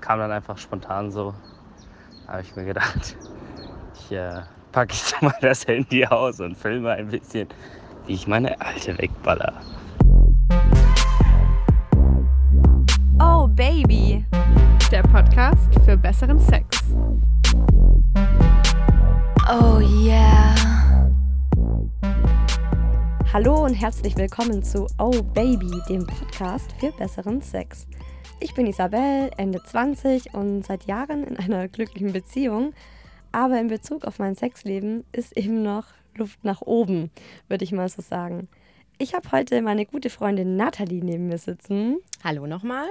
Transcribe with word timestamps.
kam 0.00 0.18
dann 0.18 0.30
einfach 0.30 0.58
spontan 0.58 1.10
so. 1.10 1.34
Da 2.26 2.34
habe 2.34 2.42
ich 2.42 2.54
mir 2.56 2.64
gedacht, 2.64 3.16
ich 3.94 4.12
äh, 4.12 4.42
packe 4.72 4.94
jetzt 4.94 5.20
mal 5.22 5.34
das 5.40 5.66
Handy 5.66 6.06
aus 6.06 6.40
und 6.40 6.56
filme 6.56 6.92
ein 6.92 7.08
bisschen, 7.08 7.48
wie 8.06 8.14
ich 8.14 8.26
meine 8.26 8.60
alte 8.60 8.96
wegballer. 8.98 9.54
Oh 13.20 13.48
Baby, 13.48 14.24
der 14.90 15.02
Podcast 15.02 15.68
für 15.84 15.96
besseren 15.96 16.38
Sex. 16.38 16.94
Oh 19.50 19.80
yeah. 19.80 20.54
Hallo 23.32 23.64
und 23.64 23.74
herzlich 23.74 24.16
willkommen 24.16 24.62
zu 24.62 24.86
Oh 24.98 25.22
Baby, 25.22 25.70
dem 25.88 26.06
Podcast 26.06 26.72
für 26.78 26.92
besseren 26.92 27.42
Sex. 27.42 27.86
Ich 28.40 28.54
bin 28.54 28.68
Isabel, 28.68 29.32
Ende 29.36 29.60
20 29.60 30.32
und 30.32 30.64
seit 30.64 30.84
Jahren 30.84 31.24
in 31.24 31.36
einer 31.36 31.66
glücklichen 31.68 32.12
Beziehung. 32.12 32.72
Aber 33.32 33.58
in 33.58 33.66
Bezug 33.66 34.04
auf 34.04 34.20
mein 34.20 34.36
Sexleben 34.36 35.04
ist 35.10 35.36
eben 35.36 35.62
noch 35.62 35.86
Luft 36.14 36.44
nach 36.44 36.62
oben, 36.62 37.10
würde 37.48 37.64
ich 37.64 37.72
mal 37.72 37.88
so 37.88 38.00
sagen. 38.00 38.48
Ich 38.96 39.14
habe 39.14 39.30
heute 39.32 39.60
meine 39.60 39.86
gute 39.86 40.08
Freundin 40.08 40.56
Nathalie 40.56 41.04
neben 41.04 41.26
mir 41.26 41.38
sitzen. 41.38 41.98
Hallo 42.22 42.46
nochmal. 42.46 42.86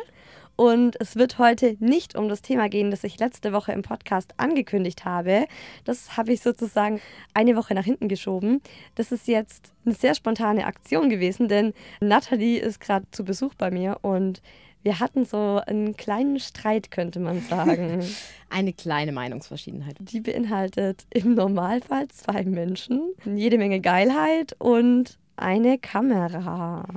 Und 0.58 1.00
es 1.00 1.16
wird 1.16 1.38
heute 1.38 1.78
nicht 1.80 2.16
um 2.16 2.28
das 2.28 2.42
Thema 2.42 2.68
gehen, 2.68 2.92
das 2.92 3.04
ich 3.04 3.20
letzte 3.20 3.54
Woche 3.54 3.72
im 3.72 3.84
Podcast 3.84 4.34
angekündigt 4.38 5.06
habe. 5.06 5.46
Das 5.86 6.18
habe 6.18 6.34
ich 6.34 6.42
sozusagen 6.42 7.00
eine 7.34 7.56
Woche 7.56 7.74
nach 7.74 7.86
hinten 7.86 8.10
geschoben. 8.10 8.62
Das 8.96 9.12
ist 9.12 9.28
jetzt 9.28 9.72
eine 9.86 9.96
sehr 9.96 10.14
spontane 10.16 10.66
Aktion 10.66 11.10
gewesen, 11.10 11.48
denn 11.48 11.74
Nathalie 12.02 12.60
ist 12.60 12.82
gerade 12.82 13.06
zu 13.12 13.24
Besuch 13.24 13.54
bei 13.54 13.72
mir 13.72 14.00
und 14.02 14.42
wir 14.88 15.02
hatten 15.02 15.26
so 15.26 15.62
einen 15.68 15.98
kleinen 15.98 16.40
Streit, 16.40 16.92
könnte 16.92 17.20
man 17.20 17.42
sagen. 17.42 18.02
Eine 18.50 18.72
kleine 18.72 19.12
Meinungsverschiedenheit. 19.12 19.98
Die 20.00 20.22
beinhaltet 20.22 21.06
im 21.10 21.36
Normalfall 21.36 22.08
zwei 22.08 22.46
Menschen, 22.46 23.12
jede 23.26 23.58
Menge 23.58 23.82
Geilheit 23.82 24.56
und 24.60 25.20
eine 25.36 25.78
Kamera. 25.78 26.88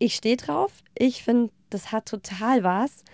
Ich 0.00 0.16
stehe 0.16 0.36
drauf. 0.36 0.72
Ich 0.98 1.22
finde, 1.22 1.52
das 1.70 1.92
hat 1.92 2.06
total 2.06 2.64
was. 2.64 3.04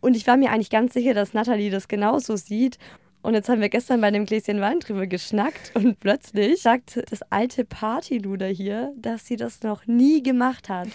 Und 0.00 0.16
ich 0.16 0.26
war 0.26 0.38
mir 0.38 0.50
eigentlich 0.50 0.70
ganz 0.70 0.94
sicher, 0.94 1.12
dass 1.12 1.34
Nathalie 1.34 1.70
das 1.70 1.86
genauso 1.86 2.36
sieht. 2.36 2.78
Und 3.22 3.34
jetzt 3.34 3.50
haben 3.50 3.60
wir 3.60 3.68
gestern 3.68 4.00
bei 4.00 4.06
einem 4.06 4.24
Gläschen 4.24 4.62
Wein 4.62 4.80
drüber 4.80 5.06
geschnackt 5.06 5.72
und 5.74 6.00
plötzlich 6.00 6.62
sagt 6.62 7.02
das 7.10 7.20
alte 7.30 7.66
Partyluder 7.66 8.46
hier, 8.46 8.94
dass 8.96 9.26
sie 9.26 9.36
das 9.36 9.62
noch 9.62 9.86
nie 9.86 10.22
gemacht 10.22 10.70
hat. 10.70 10.88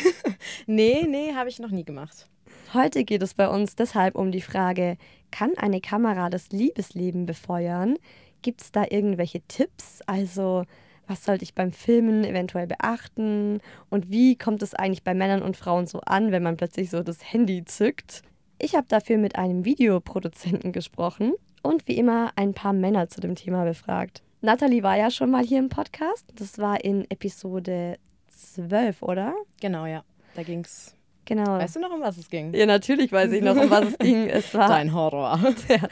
nee, 0.66 1.06
nee, 1.08 1.34
habe 1.34 1.48
ich 1.48 1.60
noch 1.60 1.70
nie 1.70 1.84
gemacht. 1.84 2.26
Heute 2.74 3.04
geht 3.04 3.22
es 3.22 3.34
bei 3.34 3.48
uns 3.48 3.76
deshalb 3.76 4.16
um 4.16 4.32
die 4.32 4.40
Frage, 4.40 4.96
kann 5.30 5.52
eine 5.56 5.80
Kamera 5.80 6.30
das 6.30 6.50
Liebesleben 6.50 7.26
befeuern? 7.26 7.96
Gibt 8.42 8.62
es 8.62 8.72
da 8.72 8.84
irgendwelche 8.90 9.40
Tipps? 9.42 10.00
Also, 10.06 10.64
was 11.06 11.24
sollte 11.24 11.44
ich 11.44 11.54
beim 11.54 11.70
Filmen 11.70 12.24
eventuell 12.24 12.66
beachten? 12.66 13.60
Und 13.88 14.10
wie 14.10 14.36
kommt 14.36 14.62
es 14.62 14.74
eigentlich 14.74 15.04
bei 15.04 15.14
Männern 15.14 15.42
und 15.42 15.56
Frauen 15.56 15.86
so 15.86 16.00
an, 16.00 16.32
wenn 16.32 16.42
man 16.42 16.56
plötzlich 16.56 16.90
so 16.90 17.04
das 17.04 17.32
Handy 17.32 17.64
zückt? 17.64 18.22
Ich 18.58 18.74
habe 18.74 18.86
dafür 18.88 19.18
mit 19.18 19.36
einem 19.36 19.64
Videoproduzenten 19.64 20.72
gesprochen 20.72 21.34
und 21.62 21.88
wie 21.88 21.96
immer 21.96 22.32
ein 22.36 22.54
paar 22.54 22.72
Männer 22.72 23.08
zu 23.08 23.20
dem 23.20 23.34
Thema 23.34 23.64
befragt. 23.64 24.22
Nathalie 24.40 24.82
war 24.82 24.96
ja 24.96 25.10
schon 25.10 25.30
mal 25.30 25.44
hier 25.44 25.58
im 25.58 25.68
Podcast. 25.68 26.26
Das 26.34 26.58
war 26.58 26.84
in 26.84 27.08
Episode 27.10 27.96
12, 28.28 29.02
oder? 29.02 29.34
Genau, 29.60 29.86
ja. 29.86 30.04
Da 30.34 30.42
ging 30.42 30.60
es. 30.60 30.96
Genau. 31.24 31.58
Weißt 31.58 31.76
du 31.76 31.80
noch, 31.80 31.92
um 31.92 32.00
was 32.00 32.16
es 32.18 32.28
ging? 32.28 32.52
Ja, 32.52 32.66
natürlich 32.66 33.12
weiß 33.12 33.30
ich 33.32 33.42
noch, 33.42 33.56
um 33.56 33.70
was 33.70 33.90
es 33.90 33.98
ging. 33.98 34.26
Es 34.28 34.52
war 34.54 34.68
Dein 34.68 34.92
Horror. 34.92 35.38
Der 35.68 35.88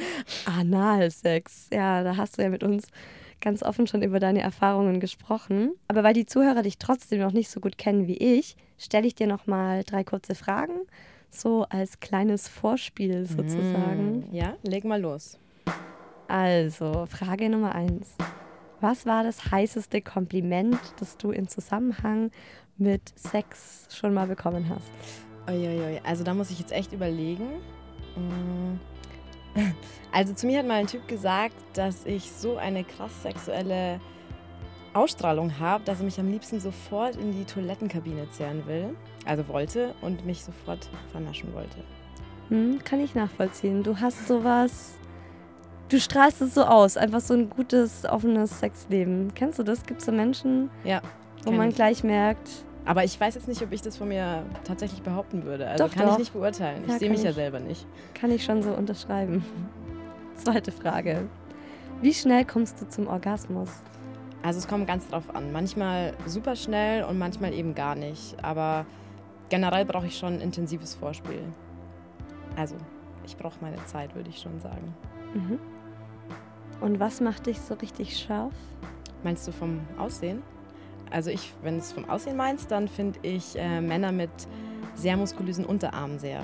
Analsex. 0.47 1.69
Ja, 1.73 2.03
da 2.03 2.17
hast 2.17 2.39
du 2.39 2.43
ja 2.43 2.49
mit 2.49 2.65
uns 2.65 2.89
ganz 3.41 3.63
offen 3.63 3.87
schon 3.87 4.03
über 4.03 4.19
deine 4.19 4.41
Erfahrungen 4.41 5.01
gesprochen. 5.01 5.73
Aber 5.89 6.03
weil 6.03 6.15
die 6.15 6.27
Zuhörer 6.27 6.63
dich 6.63 6.79
trotzdem 6.79 7.21
noch 7.21 7.33
nicht 7.33 7.51
so 7.51 7.61
gut 7.61 7.79
kennen 7.79 8.07
wie 8.07 8.17
ich, 8.17 8.57
stelle 8.79 9.07
ich 9.07 9.15
dir 9.15 9.27
noch 9.27 9.47
mal 9.47 9.85
drei 9.85 10.05
kurze 10.05 10.35
Fragen, 10.35 10.81
so 11.31 11.65
als 11.71 12.01
kleines 12.01 12.49
Vorspiel 12.49 13.27
sozusagen. 13.27 14.29
Mm, 14.31 14.35
ja, 14.35 14.57
leg 14.63 14.85
mal 14.85 15.01
los. 15.01 15.39
Also, 16.31 17.07
Frage 17.07 17.51
Nummer 17.51 17.75
eins. 17.75 18.15
Was 18.81 19.05
war 19.05 19.25
das 19.25 19.51
heißeste 19.51 20.01
Kompliment, 20.01 20.79
das 21.01 21.17
du 21.17 21.33
in 21.33 21.49
Zusammenhang 21.49 22.31
mit 22.79 23.03
Sex 23.19 23.89
schon 23.93 24.15
mal 24.15 24.29
bekommen 24.29 24.69
hast? 24.69 24.93
Uiuiui, 25.49 26.01
also 26.05 26.23
da 26.23 26.33
muss 26.33 26.53
ich 26.53 26.61
jetzt 26.61 26.71
echt 26.71 26.93
überlegen. 26.93 27.47
Mm. 28.17 28.79
Also 30.13 30.33
zu 30.33 30.47
mir 30.47 30.59
hat 30.59 30.67
mal 30.67 30.75
ein 30.75 30.89
Typ 30.89 31.07
gesagt, 31.07 31.55
dass 31.75 32.05
ich 32.05 32.33
so 32.33 32.57
eine 32.57 32.83
krass 32.83 33.23
sexuelle 33.23 34.01
Ausstrahlung 34.93 35.61
habe, 35.61 35.85
dass 35.85 36.01
er 36.01 36.05
mich 36.05 36.19
am 36.19 36.29
liebsten 36.31 36.59
sofort 36.59 37.15
in 37.15 37.31
die 37.31 37.45
Toilettenkabine 37.45 38.29
zerren 38.31 38.67
will. 38.67 38.97
Also 39.25 39.47
wollte 39.47 39.95
und 40.01 40.27
mich 40.27 40.43
sofort 40.45 40.89
vernaschen 41.13 41.55
wollte. 41.55 41.79
Hm, 42.49 42.81
kann 42.83 43.01
ich 43.01 43.15
nachvollziehen. 43.15 43.85
Du 43.85 44.01
hast 44.01 44.27
sowas. 44.27 45.00
Du 45.91 45.99
strahlst 45.99 46.41
es 46.41 46.55
so 46.55 46.63
aus. 46.65 46.97
Einfach 46.97 47.21
so 47.21 47.35
ein 47.35 47.51
gutes, 47.51 48.05
offenes 48.05 48.61
Sexleben. 48.61 49.33
Kennst 49.35 49.59
du 49.59 49.63
das? 49.65 49.85
Gibt 49.85 50.01
es 50.01 50.07
so 50.07 50.13
Menschen, 50.13 50.71
Ja. 50.85 51.01
wo 51.45 51.51
man 51.51 51.69
ich. 51.71 51.75
gleich 51.75 52.05
merkt, 52.05 52.49
Aber 52.87 53.05
ich 53.05 53.21
weiß 53.21 53.35
jetzt 53.35 53.47
nicht, 53.47 53.61
ob 53.63 53.73
ich 53.73 53.83
das 53.83 53.99
von 53.99 54.09
mir 54.09 54.43
tatsächlich 54.65 55.03
behaupten 55.03 55.45
würde. 55.45 55.69
Also 55.69 55.85
Doch, 55.87 55.93
kann 55.95 56.07
doch. 56.07 56.13
ich 56.15 56.19
nicht 56.21 56.33
beurteilen. 56.33 56.83
Ja, 56.87 56.95
ich 56.95 57.01
sehe 57.01 57.11
mich 57.11 57.23
ja 57.23 57.29
ich. 57.31 57.37
selber 57.37 57.61
nicht. 57.61 57.87
kann 58.15 58.31
ich 58.31 58.43
schon 58.43 58.63
so 58.63 58.71
unterschreiben. 58.73 59.45
Zweite 60.37 60.73
Frage. 60.73 61.29
Wie 62.01 62.15
schnell 62.15 62.47
kommst 62.47 62.81
du 62.81 62.89
zum 62.89 63.07
Orgasmus? 63.07 63.69
Also 64.43 64.59
es 64.61 64.67
kommt 64.67 64.87
ganz 64.87 65.07
drauf 65.09 65.25
an. 65.35 65.53
Manchmal 65.53 66.15
super 66.27 66.57
schnell 66.57 67.05
und 67.05 67.19
manchmal 67.19 67.53
eben 67.53 67.75
gar 67.75 67.95
nicht. 67.95 68.43
Aber 68.43 68.87
generell 69.51 69.85
brauche 69.85 70.07
ich 70.07 70.17
schon 70.17 70.41
intensives 70.41 70.95
Vorspiel. 70.95 71.43
Also 72.57 72.77
ich 73.27 73.37
brauche 73.37 73.57
meine 73.61 73.77
Zeit, 73.85 74.15
würde 74.15 74.31
ich 74.31 74.39
schon 74.39 74.59
sagen. 74.61 74.95
Mhm. 75.35 75.59
Und 76.81 77.01
was 77.01 77.21
macht 77.21 77.47
dich 77.47 77.61
so 77.61 77.75
richtig 77.75 78.17
scharf? 78.17 78.55
Meinst 79.23 79.47
du 79.47 79.53
vom 79.53 79.81
Aussehen? 79.99 80.43
Also 81.11 81.31
ich, 81.31 81.53
wenn 81.63 81.75
du 81.75 81.81
es 81.81 81.93
vom 81.93 82.09
Aussehen 82.09 82.37
meinst, 82.37 82.71
dann 82.71 82.89
finde 82.89 83.19
ich 83.23 83.59
äh, 83.59 83.81
Männer 83.81 84.13
mit 84.13 84.31
sehr 84.95 85.17
muskulösen 85.17 85.65
Unterarmen 85.65 86.19
sehr 86.19 86.43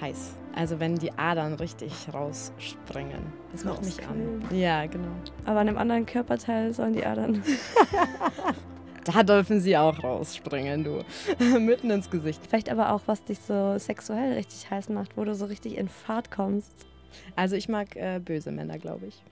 heiß. 0.00 0.34
Also 0.54 0.80
wenn 0.80 0.96
die 0.96 1.12
Adern 1.12 1.54
richtig 1.54 1.92
rausspringen. 2.12 3.20
Das 3.52 3.64
macht 3.64 3.84
mich 3.84 3.98
an. 4.06 4.42
Ja, 4.50 4.86
genau. 4.86 5.12
Aber 5.44 5.60
an 5.60 5.68
einem 5.68 5.78
anderen 5.78 6.06
Körperteil 6.06 6.72
sollen 6.72 6.94
die 6.94 7.04
Adern. 7.04 7.42
Da 9.14 9.22
dürfen 9.22 9.60
sie 9.60 9.74
auch 9.76 10.02
rausspringen, 10.04 10.84
du. 10.84 11.02
Mitten 11.58 11.90
ins 11.90 12.10
Gesicht. 12.10 12.42
Vielleicht 12.46 12.68
aber 12.68 12.92
auch, 12.92 13.00
was 13.06 13.24
dich 13.24 13.38
so 13.38 13.78
sexuell 13.78 14.34
richtig 14.34 14.70
heiß 14.70 14.90
macht, 14.90 15.16
wo 15.16 15.24
du 15.24 15.34
so 15.34 15.46
richtig 15.46 15.78
in 15.78 15.88
Fahrt 15.88 16.30
kommst. 16.30 16.86
Also 17.34 17.56
ich 17.56 17.70
mag 17.70 17.96
äh, 17.96 18.20
böse 18.22 18.52
Männer, 18.52 18.78
glaube 18.78 19.06
ich. 19.06 19.22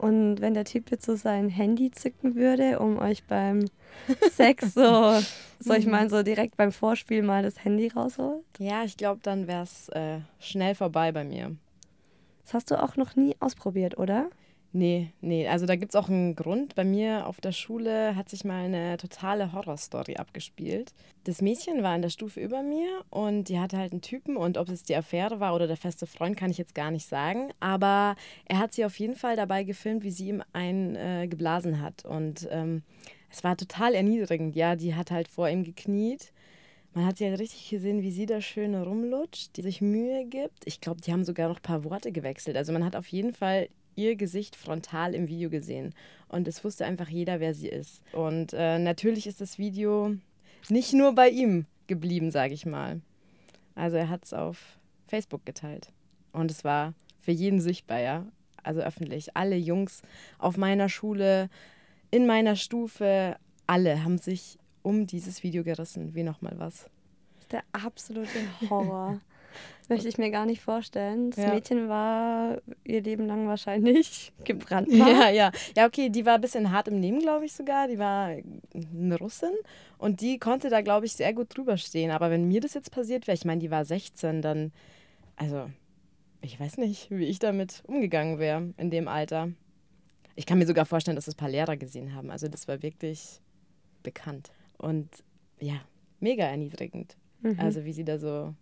Und 0.00 0.40
wenn 0.40 0.54
der 0.54 0.64
Typ 0.64 0.90
jetzt 0.90 1.04
so 1.04 1.14
sein 1.14 1.50
Handy 1.50 1.90
zücken 1.90 2.34
würde, 2.34 2.78
um 2.78 2.98
euch 2.98 3.22
beim 3.24 3.66
Sex 4.32 4.72
so, 4.72 5.20
soll 5.58 5.76
ich 5.76 5.86
meinen, 5.86 6.08
so 6.08 6.22
direkt 6.22 6.56
beim 6.56 6.72
Vorspiel 6.72 7.22
mal 7.22 7.42
das 7.42 7.62
Handy 7.64 7.88
rausholt? 7.88 8.42
Ja, 8.58 8.82
ich 8.82 8.96
glaube, 8.96 9.20
dann 9.22 9.46
wäre 9.46 9.62
es 9.62 9.90
äh, 9.90 10.20
schnell 10.38 10.74
vorbei 10.74 11.12
bei 11.12 11.22
mir. 11.22 11.54
Das 12.44 12.54
hast 12.54 12.70
du 12.70 12.82
auch 12.82 12.96
noch 12.96 13.14
nie 13.14 13.36
ausprobiert, 13.40 13.98
oder? 13.98 14.30
Nee, 14.72 15.12
nee, 15.20 15.48
also 15.48 15.66
da 15.66 15.74
gibt 15.74 15.92
es 15.92 15.96
auch 15.96 16.08
einen 16.08 16.36
Grund. 16.36 16.76
Bei 16.76 16.84
mir 16.84 17.26
auf 17.26 17.40
der 17.40 17.50
Schule 17.50 18.14
hat 18.14 18.28
sich 18.28 18.44
mal 18.44 18.66
eine 18.66 18.96
totale 18.98 19.52
Horrorstory 19.52 20.16
abgespielt. 20.16 20.92
Das 21.24 21.42
Mädchen 21.42 21.82
war 21.82 21.96
in 21.96 22.02
der 22.02 22.08
Stufe 22.10 22.38
über 22.40 22.62
mir 22.62 23.04
und 23.10 23.48
die 23.48 23.58
hatte 23.58 23.78
halt 23.78 23.90
einen 23.90 24.00
Typen 24.00 24.36
und 24.36 24.58
ob 24.58 24.68
es 24.68 24.84
die 24.84 24.94
Affäre 24.94 25.40
war 25.40 25.56
oder 25.56 25.66
der 25.66 25.76
feste 25.76 26.06
Freund, 26.06 26.36
kann 26.36 26.52
ich 26.52 26.58
jetzt 26.58 26.76
gar 26.76 26.92
nicht 26.92 27.08
sagen. 27.08 27.50
Aber 27.58 28.14
er 28.44 28.58
hat 28.58 28.72
sie 28.72 28.84
auf 28.84 28.96
jeden 29.00 29.16
Fall 29.16 29.34
dabei 29.34 29.64
gefilmt, 29.64 30.04
wie 30.04 30.12
sie 30.12 30.28
ihm 30.28 30.42
einen 30.52 30.94
äh, 30.94 31.26
geblasen 31.26 31.82
hat. 31.82 32.04
Und 32.04 32.46
ähm, 32.52 32.84
es 33.28 33.42
war 33.42 33.56
total 33.56 33.94
erniedrigend. 33.94 34.54
Ja, 34.54 34.76
die 34.76 34.94
hat 34.94 35.10
halt 35.10 35.26
vor 35.26 35.48
ihm 35.48 35.64
gekniet. 35.64 36.32
Man 36.94 37.06
hat 37.06 37.18
sie 37.18 37.28
halt 37.28 37.40
richtig 37.40 37.68
gesehen, 37.70 38.02
wie 38.02 38.10
sie 38.12 38.26
da 38.26 38.40
schön 38.40 38.74
rumlutscht, 38.76 39.56
die 39.56 39.62
sich 39.62 39.80
Mühe 39.80 40.26
gibt. 40.26 40.64
Ich 40.64 40.80
glaube, 40.80 41.00
die 41.00 41.12
haben 41.12 41.24
sogar 41.24 41.48
noch 41.48 41.58
ein 41.58 41.62
paar 41.62 41.84
Worte 41.84 42.12
gewechselt. 42.12 42.56
Also 42.56 42.72
man 42.72 42.84
hat 42.84 42.94
auf 42.94 43.08
jeden 43.08 43.32
Fall 43.34 43.68
ihr 44.00 44.16
Gesicht 44.16 44.56
frontal 44.56 45.14
im 45.14 45.28
Video 45.28 45.50
gesehen. 45.50 45.94
Und 46.28 46.48
es 46.48 46.64
wusste 46.64 46.84
einfach 46.84 47.08
jeder, 47.08 47.40
wer 47.40 47.54
sie 47.54 47.68
ist. 47.68 48.02
Und 48.12 48.52
äh, 48.52 48.78
natürlich 48.78 49.26
ist 49.26 49.40
das 49.40 49.58
Video 49.58 50.16
nicht 50.68 50.92
nur 50.92 51.14
bei 51.14 51.28
ihm 51.28 51.66
geblieben, 51.86 52.30
sage 52.30 52.54
ich 52.54 52.66
mal. 52.66 53.00
Also 53.74 53.96
er 53.96 54.08
hat 54.08 54.24
es 54.24 54.32
auf 54.32 54.78
Facebook 55.06 55.44
geteilt. 55.44 55.92
Und 56.32 56.50
es 56.50 56.64
war 56.64 56.94
für 57.18 57.32
jeden 57.32 57.60
sichtbar, 57.60 58.00
ja. 58.00 58.26
Also 58.62 58.80
öffentlich. 58.80 59.36
Alle 59.36 59.56
Jungs 59.56 60.02
auf 60.38 60.56
meiner 60.56 60.88
Schule, 60.88 61.48
in 62.10 62.26
meiner 62.26 62.56
Stufe, 62.56 63.36
alle 63.66 64.04
haben 64.04 64.18
sich 64.18 64.58
um 64.82 65.06
dieses 65.06 65.42
Video 65.42 65.64
gerissen. 65.64 66.14
Wie 66.14 66.22
nochmal 66.22 66.54
was. 66.58 66.88
Der 67.50 67.62
absolute 67.72 68.28
Horror. 68.68 69.20
Möchte 69.90 70.08
ich 70.08 70.18
mir 70.18 70.30
gar 70.30 70.46
nicht 70.46 70.60
vorstellen. 70.62 71.30
Das 71.30 71.44
Ja. 71.44 71.52
Mädchen 71.54 71.88
war 71.88 72.62
ihr 72.84 73.02
Leben 73.02 73.26
lang 73.26 73.46
wahrscheinlich 73.48 74.32
gebrannt. 74.44 74.88
Ja, 74.90 75.28
ja. 75.30 75.50
Ja, 75.76 75.86
okay, 75.86 76.08
die 76.08 76.24
war 76.24 76.34
ein 76.36 76.40
bisschen 76.40 76.70
hart 76.72 76.88
im 76.88 77.00
Leben, 77.00 77.18
glaube 77.18 77.44
ich 77.44 77.52
sogar. 77.52 77.88
Die 77.88 77.98
war 77.98 78.36
eine 78.72 79.18
Russin 79.18 79.52
und 79.98 80.20
die 80.20 80.38
konnte 80.38 80.70
da, 80.70 80.80
glaube 80.80 81.06
ich, 81.06 81.12
sehr 81.12 81.34
gut 81.34 81.54
drüber 81.56 81.76
stehen. 81.76 82.10
Aber 82.10 82.30
wenn 82.30 82.46
mir 82.48 82.60
das 82.60 82.74
jetzt 82.74 82.90
passiert 82.92 83.26
wäre, 83.26 83.34
ich 83.34 83.44
meine, 83.44 83.60
die 83.60 83.70
war 83.70 83.84
16, 83.84 84.40
dann, 84.42 84.72
also, 85.36 85.68
ich 86.40 86.58
weiß 86.58 86.78
nicht, 86.78 87.10
wie 87.10 87.26
ich 87.26 87.38
damit 87.38 87.82
umgegangen 87.86 88.38
wäre 88.38 88.72
in 88.76 88.90
dem 88.90 89.08
Alter. 89.08 89.50
Ich 90.36 90.46
kann 90.46 90.58
mir 90.58 90.66
sogar 90.66 90.86
vorstellen, 90.86 91.16
dass 91.16 91.26
das 91.26 91.34
ein 91.34 91.38
paar 91.38 91.50
Lehrer 91.50 91.76
gesehen 91.76 92.14
haben. 92.14 92.30
Also, 92.30 92.48
das 92.48 92.68
war 92.68 92.82
wirklich 92.82 93.40
bekannt. 94.02 94.50
Und 94.78 95.08
ja, 95.58 95.74
mega 96.20 96.44
erniedrigend. 96.44 97.16
Mhm. 97.42 97.58
Also, 97.58 97.84
wie 97.84 97.92
sie 97.92 98.04
da 98.04 98.18
so, 98.18 98.54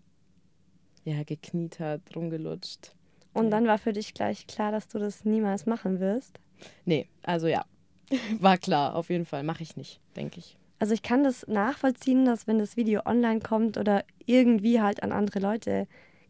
ja, 1.09 1.23
gekniet 1.23 1.81
hat, 1.81 2.01
rumgelutscht. 2.15 2.93
Und 3.33 3.51
dann 3.51 3.67
war 3.67 3.79
für 3.79 3.93
dich 3.93 4.15
gleich 4.15 4.47
klar, 4.47 4.73
dass 4.73 4.89
du 4.89 4.99
das 4.99 5.25
niemals 5.25 5.67
machen 5.67 6.01
wirst. 6.01 6.41
Nee, 6.85 7.09
also 7.23 7.47
ja, 7.47 7.65
war 8.41 8.59
klar, 8.59 8.95
auf 8.95 9.11
jeden 9.11 9.27
Fall. 9.27 9.43
Mache 9.43 9.63
ich 9.63 9.77
nicht, 9.77 10.01
denke 10.17 10.39
ich. 10.39 10.57
Also 10.81 10.95
ich 10.95 11.03
kann 11.03 11.25
das 11.25 11.47
nachvollziehen, 11.49 12.25
dass 12.25 12.47
wenn 12.47 12.59
das 12.59 12.77
Video 12.77 13.03
online 13.05 13.41
kommt 13.41 13.79
oder 13.79 14.05
irgendwie 14.27 14.81
halt 14.81 15.03
an 15.03 15.13
andere 15.13 15.41
Leute 15.41 15.87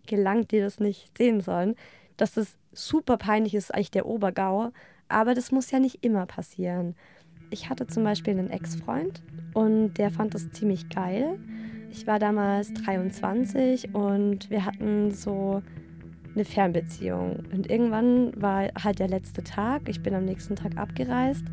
gelangt, 0.07 0.53
die 0.53 0.61
das 0.61 0.81
nicht 0.81 1.17
sehen 1.17 1.41
sollen, 1.41 1.75
dass 2.17 2.33
das 2.33 2.57
super 2.73 3.17
peinlich 3.19 3.55
ist, 3.55 3.75
eigentlich 3.75 3.91
der 3.91 4.07
Obergau. 4.07 4.71
Aber 5.09 5.35
das 5.35 5.53
muss 5.53 5.71
ja 5.71 5.81
nicht 5.81 6.05
immer 6.05 6.27
passieren. 6.27 6.95
Ich 7.51 7.69
hatte 7.69 7.87
zum 7.87 8.05
Beispiel 8.05 8.39
einen 8.39 8.51
Ex-Freund 8.51 9.23
und 9.55 9.95
der 9.95 10.11
fand 10.11 10.35
das 10.35 10.51
ziemlich 10.51 10.89
geil. 10.89 11.39
Ich 11.91 12.07
war 12.07 12.19
damals 12.19 12.73
23 12.75 13.95
und 13.95 14.51
wir 14.51 14.65
hatten 14.65 15.11
so 15.11 15.63
eine 16.35 16.45
Fernbeziehung. 16.45 17.45
Und 17.53 17.71
irgendwann 17.71 18.33
war 18.41 18.69
halt 18.83 18.99
der 18.99 19.09
letzte 19.09 19.43
Tag. 19.43 19.89
Ich 19.89 20.03
bin 20.03 20.15
am 20.15 20.25
nächsten 20.25 20.57
Tag 20.57 20.77
abgereist 20.77 21.45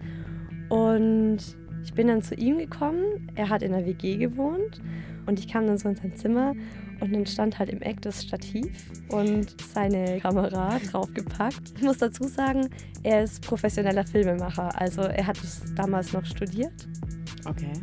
und 0.70 1.40
ich 1.84 1.94
bin 1.94 2.08
dann 2.08 2.22
zu 2.22 2.36
ihm 2.36 2.58
gekommen. 2.58 3.32
Er 3.36 3.50
hat 3.50 3.62
in 3.64 3.72
der 3.72 3.86
WG 3.86 4.18
gewohnt 4.18 4.82
und 5.26 5.40
ich 5.40 5.48
kam 5.48 5.68
dann 5.68 5.78
so 5.78 5.90
in 5.90 5.96
sein 5.96 6.16
Zimmer 6.16 6.54
und 7.00 7.14
dann 7.14 7.26
stand 7.26 7.60
halt 7.60 7.70
im 7.70 7.82
Eck 7.82 8.02
das 8.02 8.24
Stativ 8.24 8.68
und 9.10 9.60
seine 9.62 10.20
Kamera 10.20 10.80
draufgepackt. 10.92 11.74
Ich 11.78 11.84
muss 11.84 11.98
dazu 11.98 12.24
sagen, 12.26 12.70
er 13.04 13.24
ist 13.24 13.42
professioneller 13.42 14.06
Filmemacher. 14.06 14.80
Also 14.80 15.02
er 15.02 15.28
hat 15.28 15.38
es 15.38 15.64
damals 15.76 16.14
noch 16.14 16.26
studiert 16.26 16.88
Okay. 17.46 17.74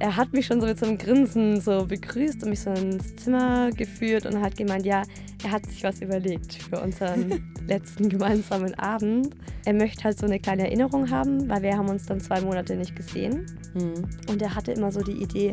Er 0.00 0.16
hat 0.16 0.32
mich 0.32 0.46
schon 0.46 0.60
so 0.60 0.66
mit 0.66 0.78
so 0.78 0.86
einem 0.86 0.96
Grinsen 0.96 1.60
so 1.60 1.84
begrüßt 1.84 2.42
und 2.42 2.50
mich 2.50 2.60
so 2.60 2.70
ins 2.70 3.14
Zimmer 3.16 3.70
geführt 3.70 4.24
und 4.24 4.40
hat 4.40 4.56
gemeint, 4.56 4.86
ja, 4.86 5.02
er 5.44 5.50
hat 5.52 5.66
sich 5.66 5.84
was 5.84 6.00
überlegt 6.00 6.54
für 6.54 6.80
unseren 6.80 7.54
letzten 7.66 8.08
gemeinsamen 8.08 8.74
Abend. 8.78 9.36
Er 9.66 9.74
möchte 9.74 10.04
halt 10.04 10.18
so 10.18 10.24
eine 10.24 10.40
kleine 10.40 10.64
Erinnerung 10.64 11.10
haben, 11.10 11.48
weil 11.48 11.62
wir 11.62 11.76
haben 11.76 11.90
uns 11.90 12.06
dann 12.06 12.18
zwei 12.18 12.40
Monate 12.40 12.76
nicht 12.76 12.96
gesehen. 12.96 13.44
Hm. 13.74 14.06
Und 14.28 14.40
er 14.40 14.54
hatte 14.54 14.72
immer 14.72 14.90
so 14.90 15.02
die 15.02 15.22
Idee, 15.22 15.52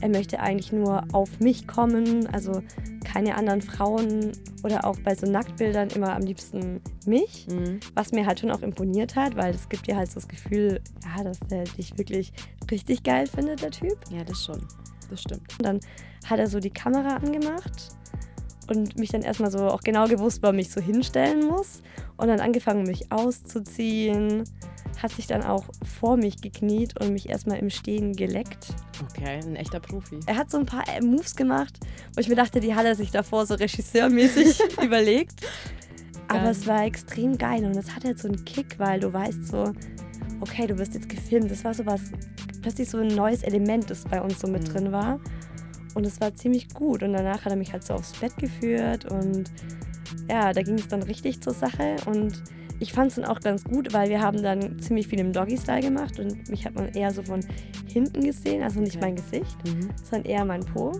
er 0.00 0.08
möchte 0.08 0.40
eigentlich 0.40 0.72
nur 0.72 1.04
auf 1.12 1.38
mich 1.38 1.68
kommen, 1.68 2.26
also 2.26 2.62
keine 3.14 3.36
anderen 3.36 3.62
Frauen 3.62 4.32
oder 4.64 4.84
auch 4.84 4.98
bei 4.98 5.14
so 5.14 5.24
Nacktbildern 5.30 5.90
immer 5.90 6.16
am 6.16 6.22
liebsten 6.22 6.80
mich. 7.06 7.46
Hm. 7.48 7.78
Was 7.94 8.10
mir 8.10 8.26
halt 8.26 8.40
schon 8.40 8.50
auch 8.50 8.62
imponiert 8.62 9.14
hat, 9.14 9.36
weil 9.36 9.54
es 9.54 9.68
gibt 9.68 9.86
dir 9.86 9.96
halt 9.96 10.10
so 10.10 10.16
das 10.16 10.26
Gefühl, 10.26 10.80
ja, 11.04 11.22
dass 11.22 11.38
er 11.48 11.62
dich 11.62 11.96
wirklich 11.96 12.32
richtig 12.72 13.04
geil 13.04 13.28
findet, 13.28 13.62
der 13.62 13.70
Typ. 13.70 13.96
Ja, 14.10 14.24
das 14.24 14.44
schon. 14.44 14.60
Das 15.10 15.20
stimmt. 15.20 15.42
Und 15.58 15.64
dann 15.64 15.80
hat 16.26 16.40
er 16.40 16.48
so 16.48 16.58
die 16.58 16.70
Kamera 16.70 17.16
angemacht 17.16 17.92
und 18.68 18.98
mich 18.98 19.10
dann 19.10 19.22
erstmal 19.22 19.52
so 19.52 19.68
auch 19.68 19.82
genau 19.82 20.08
gewusst, 20.08 20.42
wo 20.42 20.48
er 20.48 20.52
mich 20.52 20.70
so 20.70 20.80
hinstellen 20.80 21.46
muss. 21.46 21.82
Und 22.16 22.26
dann 22.26 22.40
angefangen, 22.40 22.82
mich 22.82 23.12
auszuziehen. 23.12 24.42
Hat 25.02 25.12
sich 25.12 25.26
dann 25.26 25.42
auch 25.42 25.64
vor 26.00 26.16
mich 26.16 26.40
gekniet 26.40 26.98
und 27.00 27.12
mich 27.12 27.28
erstmal 27.28 27.58
im 27.58 27.68
Stehen 27.70 28.14
geleckt. 28.14 28.68
Okay, 29.10 29.40
ein 29.44 29.56
echter 29.56 29.80
Profi. 29.80 30.20
Er 30.26 30.36
hat 30.36 30.50
so 30.50 30.58
ein 30.58 30.66
paar 30.66 30.84
Moves 31.02 31.36
gemacht, 31.36 31.74
wo 32.14 32.20
ich 32.20 32.28
mir 32.28 32.36
dachte, 32.36 32.60
die 32.60 32.74
hat 32.74 32.84
er 32.86 32.94
sich 32.94 33.10
davor 33.10 33.44
so 33.46 33.54
regisseurmäßig 33.54 34.60
überlegt. 34.82 35.34
Aber 36.28 36.40
Geil. 36.44 36.50
es 36.52 36.66
war 36.66 36.84
extrem 36.84 37.36
geil 37.36 37.64
und 37.64 37.76
es 37.76 37.94
hat 37.94 38.04
halt 38.04 38.18
so 38.18 38.28
einen 38.28 38.44
Kick, 38.46 38.78
weil 38.78 38.98
du 39.00 39.12
weißt 39.12 39.46
so, 39.46 39.72
okay, 40.40 40.66
du 40.66 40.78
wirst 40.78 40.94
jetzt 40.94 41.08
gefilmt. 41.08 41.50
Das 41.50 41.64
war 41.64 41.74
so 41.74 41.84
was, 41.84 42.00
plötzlich 42.62 42.88
so 42.88 42.98
ein 42.98 43.08
neues 43.08 43.42
Element, 43.42 43.90
das 43.90 44.04
bei 44.04 44.22
uns 44.22 44.40
so 44.40 44.46
mit 44.46 44.62
Mhm. 44.68 44.72
drin 44.72 44.92
war. 44.92 45.20
Und 45.94 46.06
es 46.06 46.20
war 46.20 46.34
ziemlich 46.34 46.68
gut. 46.70 47.02
Und 47.02 47.12
danach 47.12 47.44
hat 47.44 47.52
er 47.52 47.56
mich 47.56 47.72
halt 47.72 47.84
so 47.84 47.94
aufs 47.94 48.12
Bett 48.18 48.36
geführt 48.38 49.04
und 49.04 49.44
ja, 50.30 50.52
da 50.52 50.62
ging 50.62 50.74
es 50.76 50.88
dann 50.88 51.02
richtig 51.02 51.40
zur 51.42 51.52
Sache. 51.52 51.96
Und 52.06 52.42
ich 52.80 52.92
fand 52.92 53.08
es 53.10 53.14
dann 53.16 53.24
auch 53.24 53.40
ganz 53.40 53.64
gut, 53.64 53.92
weil 53.92 54.08
wir 54.08 54.20
haben 54.20 54.42
dann 54.42 54.78
ziemlich 54.78 55.06
viel 55.08 55.20
im 55.20 55.32
Doggy-Style 55.32 55.80
gemacht 55.80 56.18
und 56.18 56.48
mich 56.50 56.66
hat 56.66 56.74
man 56.74 56.88
eher 56.88 57.10
so 57.12 57.22
von 57.22 57.40
hinten 57.86 58.22
gesehen, 58.24 58.62
also 58.62 58.80
nicht 58.80 58.96
Ja. 58.96 59.00
mein 59.02 59.16
Gesicht 59.16 59.56
Mhm. 59.66 59.88
sondern 60.02 60.30
eher 60.30 60.44
mein 60.44 60.64
Po. 60.64 60.92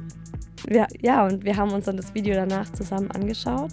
Wir, 0.67 0.87
ja, 1.03 1.27
und 1.27 1.45
wir 1.45 1.57
haben 1.57 1.73
uns 1.73 1.85
dann 1.85 1.97
das 1.97 2.15
Video 2.15 2.35
danach 2.35 2.71
zusammen 2.73 3.11
angeschaut. 3.11 3.73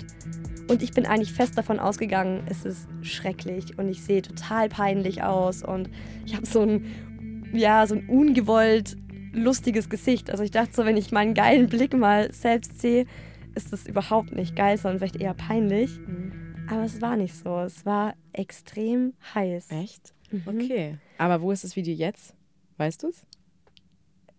Und 0.70 0.84
ich 0.84 0.92
bin 0.92 1.06
eigentlich 1.06 1.32
fest 1.34 1.58
davon 1.58 1.80
ausgegangen, 1.80 2.44
es 2.50 2.66
ist 2.66 2.88
schrecklich 3.02 3.78
und 3.78 3.88
ich 3.90 4.04
sehe 4.04 4.22
total 4.22 4.70
peinlich 4.70 5.24
aus 5.24 5.64
und 5.64 5.90
ich 6.26 6.36
habe 6.36 6.46
so 6.46 6.62
ein, 6.62 6.86
ja, 7.54 7.86
so 7.88 7.96
ein 7.96 8.08
ungewollt 8.08 8.98
lustiges 9.34 9.90
Gesicht. 9.90 10.30
Also 10.30 10.44
ich 10.44 10.52
dachte 10.52 10.72
so, 10.74 10.86
wenn 10.86 10.98
ich 10.98 11.12
meinen 11.12 11.34
geilen 11.34 11.68
Blick 11.70 11.94
mal 11.98 12.32
selbst 12.34 12.82
sehe, 12.82 13.06
ist 13.56 13.72
das 13.74 13.86
überhaupt 13.86 14.34
nicht 14.34 14.56
geil, 14.56 14.78
sondern 14.78 15.00
vielleicht 15.00 15.18
eher 15.18 15.34
peinlich. 15.34 15.98
Mhm. 16.00 16.32
Aber 16.72 16.84
es 16.84 17.02
war 17.02 17.18
nicht 17.18 17.36
so. 17.36 17.60
Es 17.60 17.86
war 17.86 18.16
extrem 18.34 19.14
heiß. 19.36 19.70
Echt? 19.72 20.14
Mhm. 20.32 20.44
Okay. 20.46 20.98
Aber 21.18 21.42
wo 21.42 21.52
ist 21.52 21.64
das 21.64 21.76
Video 21.76 21.94
jetzt? 21.94 22.36
Weißt 22.78 23.04
du 23.04 23.10
es? 23.10 23.26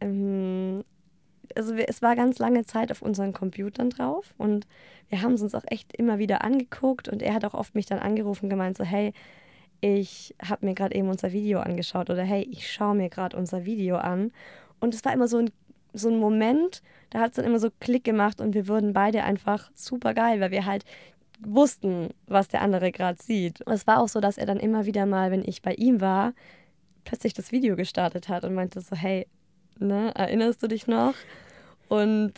ähm, 0.02 0.84
also 1.56 1.76
wir, 1.76 1.88
es 1.88 2.02
war 2.02 2.16
ganz 2.16 2.38
lange 2.38 2.64
Zeit 2.64 2.90
auf 2.90 3.02
unseren 3.02 3.32
Computern 3.32 3.90
drauf 3.90 4.34
und 4.38 4.66
wir 5.08 5.22
haben 5.22 5.32
es 5.32 5.42
uns 5.42 5.54
auch 5.54 5.64
echt 5.66 5.94
immer 5.94 6.18
wieder 6.18 6.42
angeguckt 6.42 7.08
und 7.08 7.22
er 7.22 7.34
hat 7.34 7.44
auch 7.44 7.54
oft 7.54 7.74
mich 7.74 7.86
dann 7.86 7.98
angerufen 7.98 8.46
und 8.46 8.50
gemeint 8.50 8.76
so, 8.76 8.84
hey, 8.84 9.12
ich 9.80 10.34
habe 10.42 10.64
mir 10.66 10.74
gerade 10.74 10.94
eben 10.94 11.08
unser 11.08 11.32
Video 11.32 11.60
angeschaut 11.60 12.08
oder 12.08 12.22
hey, 12.22 12.42
ich 12.50 12.70
schaue 12.70 12.94
mir 12.94 13.10
gerade 13.10 13.36
unser 13.36 13.64
Video 13.64 13.96
an. 13.96 14.32
Und 14.80 14.94
es 14.94 15.04
war 15.04 15.12
immer 15.12 15.26
so 15.26 15.38
ein, 15.38 15.50
so 15.92 16.08
ein 16.08 16.18
Moment, 16.18 16.82
da 17.10 17.20
hat 17.20 17.30
es 17.30 17.36
dann 17.36 17.44
immer 17.44 17.58
so 17.58 17.68
Klick 17.80 18.04
gemacht 18.04 18.40
und 18.40 18.54
wir 18.54 18.68
wurden 18.68 18.92
beide 18.92 19.24
einfach 19.24 19.70
super 19.74 20.14
geil, 20.14 20.40
weil 20.40 20.52
wir 20.52 20.66
halt 20.66 20.84
wussten, 21.46 22.10
was 22.26 22.48
der 22.48 22.62
andere 22.62 22.92
gerade 22.92 23.22
sieht. 23.22 23.60
Und 23.62 23.72
es 23.72 23.86
war 23.86 24.00
auch 24.00 24.08
so, 24.08 24.20
dass 24.20 24.38
er 24.38 24.46
dann 24.46 24.58
immer 24.58 24.86
wieder 24.86 25.06
mal, 25.06 25.30
wenn 25.30 25.44
ich 25.44 25.62
bei 25.62 25.74
ihm 25.74 26.00
war, 26.00 26.34
plötzlich 27.04 27.34
das 27.34 27.52
Video 27.52 27.76
gestartet 27.76 28.28
hat 28.28 28.44
und 28.44 28.54
meinte 28.54 28.80
so, 28.80 28.96
hey, 28.96 29.26
ne, 29.78 30.12
erinnerst 30.14 30.62
du 30.62 30.68
dich 30.68 30.86
noch? 30.86 31.14
Und 31.88 32.32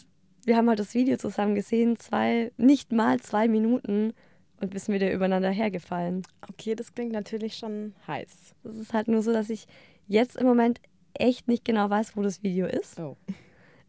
wir 0.44 0.56
haben 0.56 0.68
halt 0.68 0.78
das 0.78 0.94
Video 0.94 1.16
zusammen 1.16 1.54
gesehen, 1.54 1.96
zwei, 1.96 2.52
nicht 2.56 2.92
mal 2.92 3.20
zwei 3.20 3.48
Minuten 3.48 4.12
und 4.60 4.72
wir 4.72 4.80
sind 4.80 4.94
wieder 4.94 5.12
übereinander 5.12 5.50
hergefallen. 5.50 6.22
Okay, 6.48 6.74
das 6.74 6.94
klingt 6.94 7.12
natürlich 7.12 7.56
schon 7.56 7.94
heiß. 8.06 8.54
Es 8.64 8.76
ist 8.76 8.92
halt 8.92 9.08
nur 9.08 9.22
so, 9.22 9.32
dass 9.32 9.50
ich 9.50 9.66
jetzt 10.06 10.36
im 10.36 10.46
Moment 10.46 10.80
echt 11.14 11.48
nicht 11.48 11.64
genau 11.64 11.88
weiß, 11.90 12.16
wo 12.16 12.22
das 12.22 12.42
Video 12.42 12.66
ist. 12.66 12.98
Oh. 12.98 13.16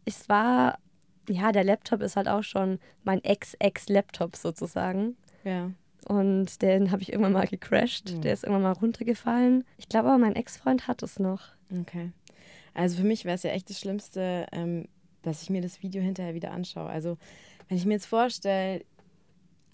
Es 0.04 0.28
war, 0.28 0.78
ja, 1.28 1.52
der 1.52 1.64
Laptop 1.64 2.00
ist 2.00 2.16
halt 2.16 2.28
auch 2.28 2.42
schon 2.42 2.78
mein 3.04 3.22
Ex-Ex-Laptop 3.22 4.36
sozusagen. 4.36 5.16
Ja. 5.44 5.70
Und 6.08 6.62
den 6.62 6.90
habe 6.92 7.02
ich 7.02 7.12
irgendwann 7.12 7.32
mal 7.32 7.46
gecrashed. 7.46 8.12
Mhm. 8.12 8.20
Der 8.22 8.32
ist 8.32 8.44
irgendwann 8.44 8.62
mal 8.62 8.72
runtergefallen. 8.72 9.64
Ich 9.76 9.88
glaube 9.88 10.08
aber, 10.08 10.18
mein 10.18 10.36
Ex-Freund 10.36 10.86
hat 10.86 11.02
es 11.02 11.18
noch. 11.18 11.42
Okay. 11.80 12.12
Also 12.74 12.98
für 12.98 13.04
mich 13.04 13.24
wäre 13.24 13.34
es 13.34 13.42
ja 13.42 13.50
echt 13.50 13.70
das 13.70 13.80
Schlimmste, 13.80 14.46
ähm, 14.52 14.86
dass 15.22 15.42
ich 15.42 15.50
mir 15.50 15.62
das 15.62 15.82
Video 15.82 16.02
hinterher 16.02 16.34
wieder 16.34 16.52
anschaue. 16.52 16.88
Also 16.88 17.16
wenn 17.68 17.78
ich 17.78 17.86
mir 17.86 17.94
jetzt 17.94 18.06
vorstelle, 18.06 18.84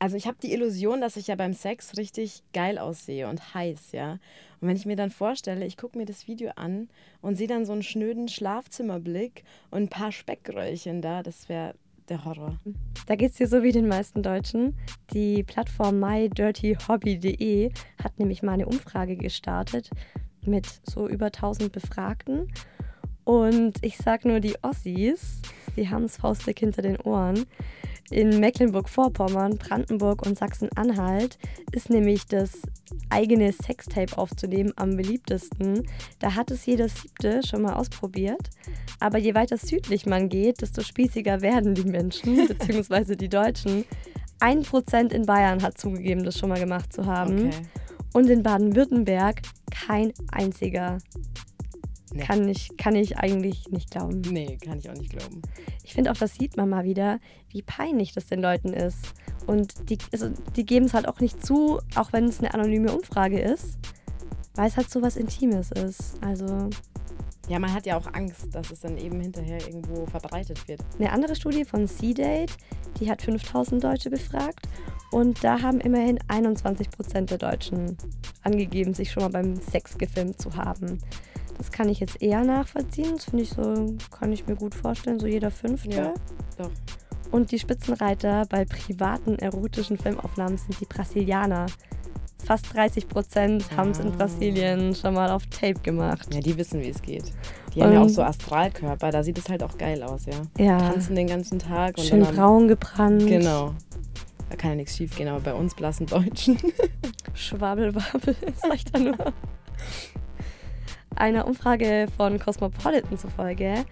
also 0.02 0.16
ich 0.16 0.26
habe 0.26 0.36
die 0.42 0.52
Illusion, 0.52 1.00
dass 1.00 1.16
ich 1.16 1.28
ja 1.28 1.36
beim 1.36 1.52
Sex 1.52 1.96
richtig 1.96 2.42
geil 2.52 2.76
aussehe 2.78 3.28
und 3.28 3.54
heiß, 3.54 3.92
ja. 3.92 4.18
Und 4.60 4.66
wenn 4.66 4.74
ich 4.74 4.84
mir 4.84 4.96
dann 4.96 5.10
vorstelle, 5.10 5.64
ich 5.64 5.76
gucke 5.76 5.96
mir 5.96 6.06
das 6.06 6.26
Video 6.26 6.50
an 6.56 6.88
und 7.20 7.36
sehe 7.36 7.46
dann 7.46 7.64
so 7.64 7.72
einen 7.72 7.84
schnöden 7.84 8.26
Schlafzimmerblick 8.26 9.44
und 9.70 9.82
ein 9.82 9.88
paar 9.88 10.10
Speckröllchen 10.10 11.02
da, 11.02 11.22
das 11.22 11.48
wäre 11.48 11.76
der 12.08 12.24
Horror. 12.24 12.58
Da 13.06 13.14
geht 13.14 13.30
es 13.30 13.36
dir 13.36 13.46
so 13.46 13.62
wie 13.62 13.70
den 13.70 13.86
meisten 13.86 14.24
Deutschen. 14.24 14.76
Die 15.12 15.44
Plattform 15.44 16.00
mydirtyhobby.de 16.00 17.70
hat 18.02 18.18
nämlich 18.18 18.42
mal 18.42 18.54
eine 18.54 18.66
Umfrage 18.66 19.14
gestartet 19.14 19.88
mit 20.44 20.66
so 20.82 21.08
über 21.08 21.26
1000 21.26 21.70
Befragten. 21.70 22.52
Und 23.22 23.74
ich 23.82 23.98
sag 23.98 24.24
nur, 24.24 24.40
die 24.40 24.56
Ossis, 24.62 25.42
die 25.76 25.88
haben 25.88 26.06
es 26.06 26.16
faustdick 26.16 26.58
hinter 26.58 26.82
den 26.82 26.96
Ohren. 26.96 27.46
In 28.12 28.40
Mecklenburg-Vorpommern, 28.40 29.56
Brandenburg 29.56 30.26
und 30.26 30.36
Sachsen-Anhalt 30.36 31.38
ist 31.72 31.88
nämlich 31.88 32.26
das 32.26 32.60
eigene 33.08 33.52
Sextape 33.52 34.18
aufzunehmen 34.18 34.72
am 34.76 34.96
beliebtesten. 34.96 35.88
Da 36.18 36.34
hat 36.34 36.50
es 36.50 36.66
jeder 36.66 36.90
Siebte 36.90 37.40
schon 37.42 37.62
mal 37.62 37.72
ausprobiert. 37.72 38.50
Aber 39.00 39.16
je 39.16 39.34
weiter 39.34 39.56
südlich 39.56 40.04
man 40.04 40.28
geht, 40.28 40.60
desto 40.60 40.82
spießiger 40.82 41.40
werden 41.40 41.74
die 41.74 41.84
Menschen, 41.84 42.46
beziehungsweise 42.48 43.16
die 43.16 43.30
Deutschen. 43.30 43.86
Ein 44.40 44.62
Prozent 44.62 45.14
in 45.14 45.24
Bayern 45.24 45.62
hat 45.62 45.78
zugegeben, 45.78 46.22
das 46.22 46.38
schon 46.38 46.50
mal 46.50 46.60
gemacht 46.60 46.92
zu 46.92 47.06
haben. 47.06 47.46
Okay. 47.46 47.50
Und 48.12 48.28
in 48.28 48.42
Baden-Württemberg 48.42 49.40
kein 49.70 50.12
einziger. 50.30 50.98
Nee. 52.12 52.22
Kann, 52.22 52.48
ich, 52.48 52.76
kann 52.76 52.94
ich 52.94 53.18
eigentlich 53.18 53.68
nicht 53.70 53.90
glauben. 53.90 54.20
Nee, 54.20 54.58
kann 54.62 54.78
ich 54.78 54.90
auch 54.90 54.94
nicht 54.94 55.10
glauben. 55.10 55.42
Ich 55.84 55.94
finde 55.94 56.10
auch, 56.10 56.16
das 56.16 56.34
sieht 56.34 56.56
man 56.56 56.68
mal 56.68 56.84
wieder, 56.84 57.20
wie 57.48 57.62
peinlich 57.62 58.12
das 58.12 58.26
den 58.26 58.40
Leuten 58.40 58.72
ist. 58.72 59.14
Und 59.46 59.90
die, 59.90 59.98
also, 60.12 60.30
die 60.56 60.64
geben 60.64 60.86
es 60.86 60.94
halt 60.94 61.08
auch 61.08 61.20
nicht 61.20 61.44
zu, 61.44 61.80
auch 61.94 62.12
wenn 62.12 62.24
es 62.24 62.38
eine 62.38 62.54
anonyme 62.54 62.92
Umfrage 62.92 63.40
ist, 63.40 63.78
weil 64.54 64.68
es 64.68 64.76
halt 64.76 64.90
so 64.90 65.02
was 65.02 65.16
Intimes 65.16 65.70
ist. 65.72 66.14
Also 66.22 66.68
Ja, 67.48 67.58
man 67.58 67.72
hat 67.72 67.86
ja 67.86 67.96
auch 67.96 68.06
Angst, 68.12 68.54
dass 68.54 68.70
es 68.70 68.80
dann 68.80 68.96
eben 68.98 69.20
hinterher 69.20 69.60
irgendwo 69.66 70.06
verbreitet 70.06 70.68
wird. 70.68 70.80
eine 70.98 71.10
andere 71.10 71.34
Studie 71.34 71.64
von 71.64 71.88
C-Date, 71.88 72.52
die 73.00 73.10
hat 73.10 73.22
5000 73.22 73.82
Deutsche 73.82 74.10
befragt 74.10 74.68
und 75.10 75.42
da 75.42 75.60
haben 75.60 75.80
immerhin 75.80 76.18
21 76.28 76.90
Prozent 76.90 77.30
der 77.30 77.38
Deutschen 77.38 77.96
angegeben, 78.42 78.94
sich 78.94 79.10
schon 79.10 79.22
mal 79.22 79.30
beim 79.30 79.56
Sex 79.56 79.98
gefilmt 79.98 80.40
zu 80.40 80.54
haben. 80.56 80.98
Das 81.58 81.70
kann 81.70 81.88
ich 81.88 82.00
jetzt 82.00 82.20
eher 82.22 82.44
nachvollziehen. 82.44 83.12
Das 83.16 83.24
finde 83.26 83.42
ich 83.44 83.50
so, 83.50 83.96
kann 84.10 84.32
ich 84.32 84.46
mir 84.46 84.56
gut 84.56 84.74
vorstellen, 84.74 85.18
so 85.20 85.26
jeder 85.26 85.50
Fünfte. 85.50 85.90
Ja, 85.90 86.14
doch. 86.58 86.70
Und 87.30 87.50
die 87.50 87.58
Spitzenreiter 87.58 88.44
bei 88.48 88.64
privaten 88.64 89.36
erotischen 89.38 89.96
Filmaufnahmen 89.98 90.58
sind 90.58 90.78
die 90.80 90.84
Brasilianer. 90.84 91.66
Fast 92.44 92.74
30 92.74 93.08
Prozent 93.08 93.64
haben 93.76 93.90
es 93.92 94.00
in 94.00 94.08
Ah. 94.08 94.16
Brasilien 94.16 94.94
schon 94.94 95.14
mal 95.14 95.30
auf 95.30 95.46
Tape 95.46 95.80
gemacht. 95.80 96.34
Ja, 96.34 96.40
die 96.40 96.56
wissen, 96.58 96.80
wie 96.80 96.88
es 96.88 97.00
geht. 97.00 97.32
Die 97.74 97.82
haben 97.82 97.92
ja 97.92 98.00
auch 98.00 98.04
Und- 98.04 98.10
so 98.10 98.22
Astralkörper, 98.22 99.10
da 99.10 99.22
sieht 99.22 99.38
es 99.38 99.48
halt 99.48 99.62
auch 99.62 99.78
geil 99.78 100.02
aus, 100.02 100.26
ja. 100.26 100.34
Ja, 100.62 100.76
Tanzen 100.78 101.14
den 101.14 101.28
ganzen 101.28 101.58
Tag 101.60 101.96
und 101.96 102.04
schön 102.04 102.20
braun 102.22 102.66
gebrannt. 102.68 103.26
Genau. 103.26 103.72
Da 104.50 104.56
kann 104.56 104.70
ja 104.70 104.76
nichts 104.76 104.96
schief 104.96 105.16
gehen, 105.16 105.28
aber 105.28 105.40
bei 105.40 105.54
uns 105.54 105.74
blassen 105.74 106.04
Deutschen. 106.06 106.58
Schwabbelwabbel, 107.32 108.36
sag 108.60 108.74
ich 108.74 108.84
da 108.84 108.98
nur. 108.98 109.16
Einer 111.16 111.46
Umfrage 111.46 112.06
von 112.16 112.38
Cosmopolitan 112.38 113.18
zufolge 113.18 113.84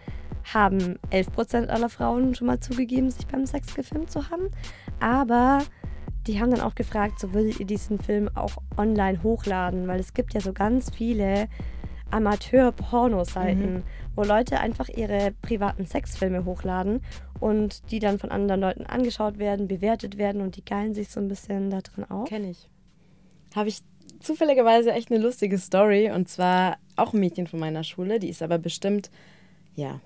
haben 0.55 0.99
11% 1.11 1.67
aller 1.69 1.89
Frauen 1.89 2.35
schon 2.35 2.47
mal 2.47 2.61
zugegeben, 2.61 3.11
sich 3.11 3.27
beim 3.27 3.47
Sex 3.47 3.75
gefilmt 3.75 4.11
zu 4.11 4.31
haben. 4.31 4.51
Aber 5.01 5.61
die 6.27 6.41
haben 6.41 6.51
dann 6.51 6.61
auch 6.61 6.75
gefragt, 6.75 7.19
so 7.21 7.33
würdet 7.35 7.61
ihr 7.61 7.67
diesen 7.67 7.99
Film 7.99 8.29
auch 8.35 8.57
online 8.77 9.23
hochladen? 9.23 9.87
Weil 9.87 10.01
es 10.01 10.15
gibt 10.15 10.35
ja 10.35 10.41
so 10.41 10.53
ganz 10.53 10.91
viele 10.91 11.49
Amateur-Porno-Seiten, 12.11 13.75
Mhm. 13.75 13.83
wo 14.17 14.23
Leute 14.25 14.59
einfach 14.61 14.89
ihre 14.89 15.33
privaten 15.43 15.87
Sexfilme 15.87 16.45
hochladen 16.45 17.03
und 17.39 17.91
die 17.91 17.99
dann 18.01 18.19
von 18.19 18.31
anderen 18.31 18.61
Leuten 18.61 18.87
angeschaut 18.87 19.39
werden, 19.39 19.69
bewertet 19.69 20.19
werden 20.19 20.41
und 20.41 20.57
die 20.57 20.65
geilen 20.65 20.95
sich 20.95 21.09
so 21.11 21.21
ein 21.21 21.29
bisschen 21.29 21.71
da 21.71 21.81
drin 21.81 22.05
auf. 22.11 22.29
Kenne 22.29 22.51
ich. 22.51 22.69
Habe 23.55 23.69
ich 23.69 23.83
zufälligerweise 24.21 24.93
echt 24.93 25.11
eine 25.11 25.23
lustige 25.23 25.59
Story. 25.59 26.11
Und 26.11 26.29
zwar 26.29 26.77
auch 27.01 27.13
ein 27.13 27.21
Mädchen 27.21 27.47
von 27.47 27.61
meiner 27.61 27.85
Schule. 27.85 28.19
Die 28.19 28.29
ist 28.29 28.43
aber 28.43 28.59
bestimmt, 28.59 29.11
ja, 29.75 30.01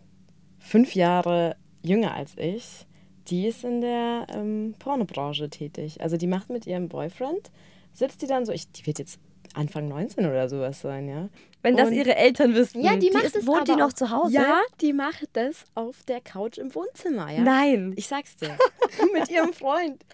fünf 0.59 0.95
Jahre 0.95 1.57
jünger 1.83 2.15
als 2.15 2.37
ich. 2.37 2.87
Die 3.29 3.47
ist 3.47 3.65
in 3.65 3.81
der 3.81 4.27
ähm, 4.35 4.75
Pornobranche 4.79 5.49
tätig. 5.49 6.01
Also 6.01 6.17
die 6.17 6.27
macht 6.27 6.51
mit 6.51 6.67
ihrem 6.67 6.89
Boyfriend, 6.89 7.51
sitzt 7.93 8.23
die 8.23 8.27
dann 8.27 8.45
so, 8.45 8.53
ich, 8.53 8.71
die 8.73 8.87
wird 8.87 8.99
jetzt 8.99 9.19
Anfang 9.55 9.89
19 9.89 10.27
oder 10.27 10.49
sowas 10.49 10.81
sein, 10.81 11.09
ja. 11.09 11.29
Wenn 11.65 11.79
das 11.79 11.91
ihre 11.91 12.15
Eltern 12.15 12.55
wissen. 12.55 12.83
Ja, 12.83 12.95
die, 12.95 13.11
macht 13.11 13.25
ist, 13.25 13.37
es 13.37 13.47
Wohnt 13.47 13.67
die 13.69 13.75
noch 13.75 13.95
zu 13.95 14.11
Hause? 14.11 14.35
Ja, 14.35 14.61
die 14.83 14.93
macht 14.93 15.31
das 15.33 15.65
auf 15.75 16.03
der 16.07 16.21
Couch 16.21 16.59
im 16.59 16.75
Wohnzimmer, 16.75 17.31
ja. 17.33 17.41
Nein. 17.41 17.95
Ich 17.97 18.07
sag's 18.07 18.37
dir. 18.37 18.55
Mit 19.15 19.31
ihrem 19.31 19.55
Freund. 19.55 20.05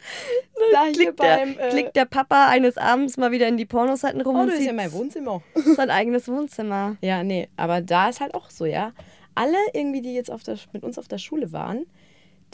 Da 0.73 0.85
Klickt 0.93 1.17
beim. 1.17 1.57
der, 1.57 1.67
äh, 1.67 1.71
klickt 1.71 1.97
der 1.97 2.05
Papa 2.05 2.47
eines 2.47 2.79
Abends 2.79 3.17
mal 3.17 3.33
wieder 3.33 3.49
in 3.49 3.57
die 3.57 3.67
Pornoseiten 3.67 4.21
rum 4.21 4.37
oh, 4.37 4.41
und 4.43 4.47
das 4.47 4.61
ist 4.61 4.67
ja 4.67 4.73
mein 4.73 4.93
Wohnzimmer. 4.93 5.43
sein 5.77 5.91
eigenes 5.91 6.29
Wohnzimmer. 6.29 6.97
Ja, 7.01 7.25
nee, 7.25 7.49
aber 7.57 7.81
da 7.81 8.09
ist 8.11 8.21
halt 8.21 8.35
auch 8.35 8.49
so, 8.49 8.65
ja. 8.65 8.93
Alle 9.35 9.59
irgendwie, 9.73 10.03
die 10.03 10.15
jetzt 10.15 10.31
auf 10.31 10.45
der, 10.45 10.57
mit 10.73 10.85
uns 10.85 10.99
auf 10.99 11.09
der 11.09 11.19
Schule 11.19 11.51
waren, 11.51 11.85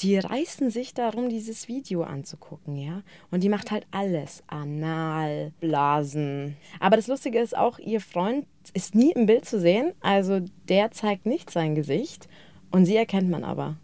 die 0.00 0.18
reißen 0.18 0.70
sich 0.70 0.92
darum, 0.92 1.28
dieses 1.28 1.68
Video 1.68 2.02
anzugucken, 2.02 2.76
ja. 2.76 3.02
Und 3.30 3.42
die 3.42 3.48
macht 3.48 3.70
halt 3.70 3.86
alles. 3.90 4.42
Anal, 4.46 5.52
Blasen. 5.60 6.56
Aber 6.80 6.96
das 6.96 7.06
Lustige 7.06 7.38
ist 7.38 7.56
auch, 7.56 7.78
ihr 7.78 8.00
Freund 8.00 8.46
ist 8.74 8.94
nie 8.94 9.12
im 9.12 9.26
Bild 9.26 9.46
zu 9.46 9.58
sehen. 9.58 9.92
Also 10.00 10.40
der 10.68 10.90
zeigt 10.90 11.24
nicht 11.24 11.50
sein 11.50 11.74
Gesicht. 11.74 12.28
Und 12.70 12.84
sie 12.84 12.96
erkennt 12.96 13.30
man 13.30 13.42
aber. 13.44 13.76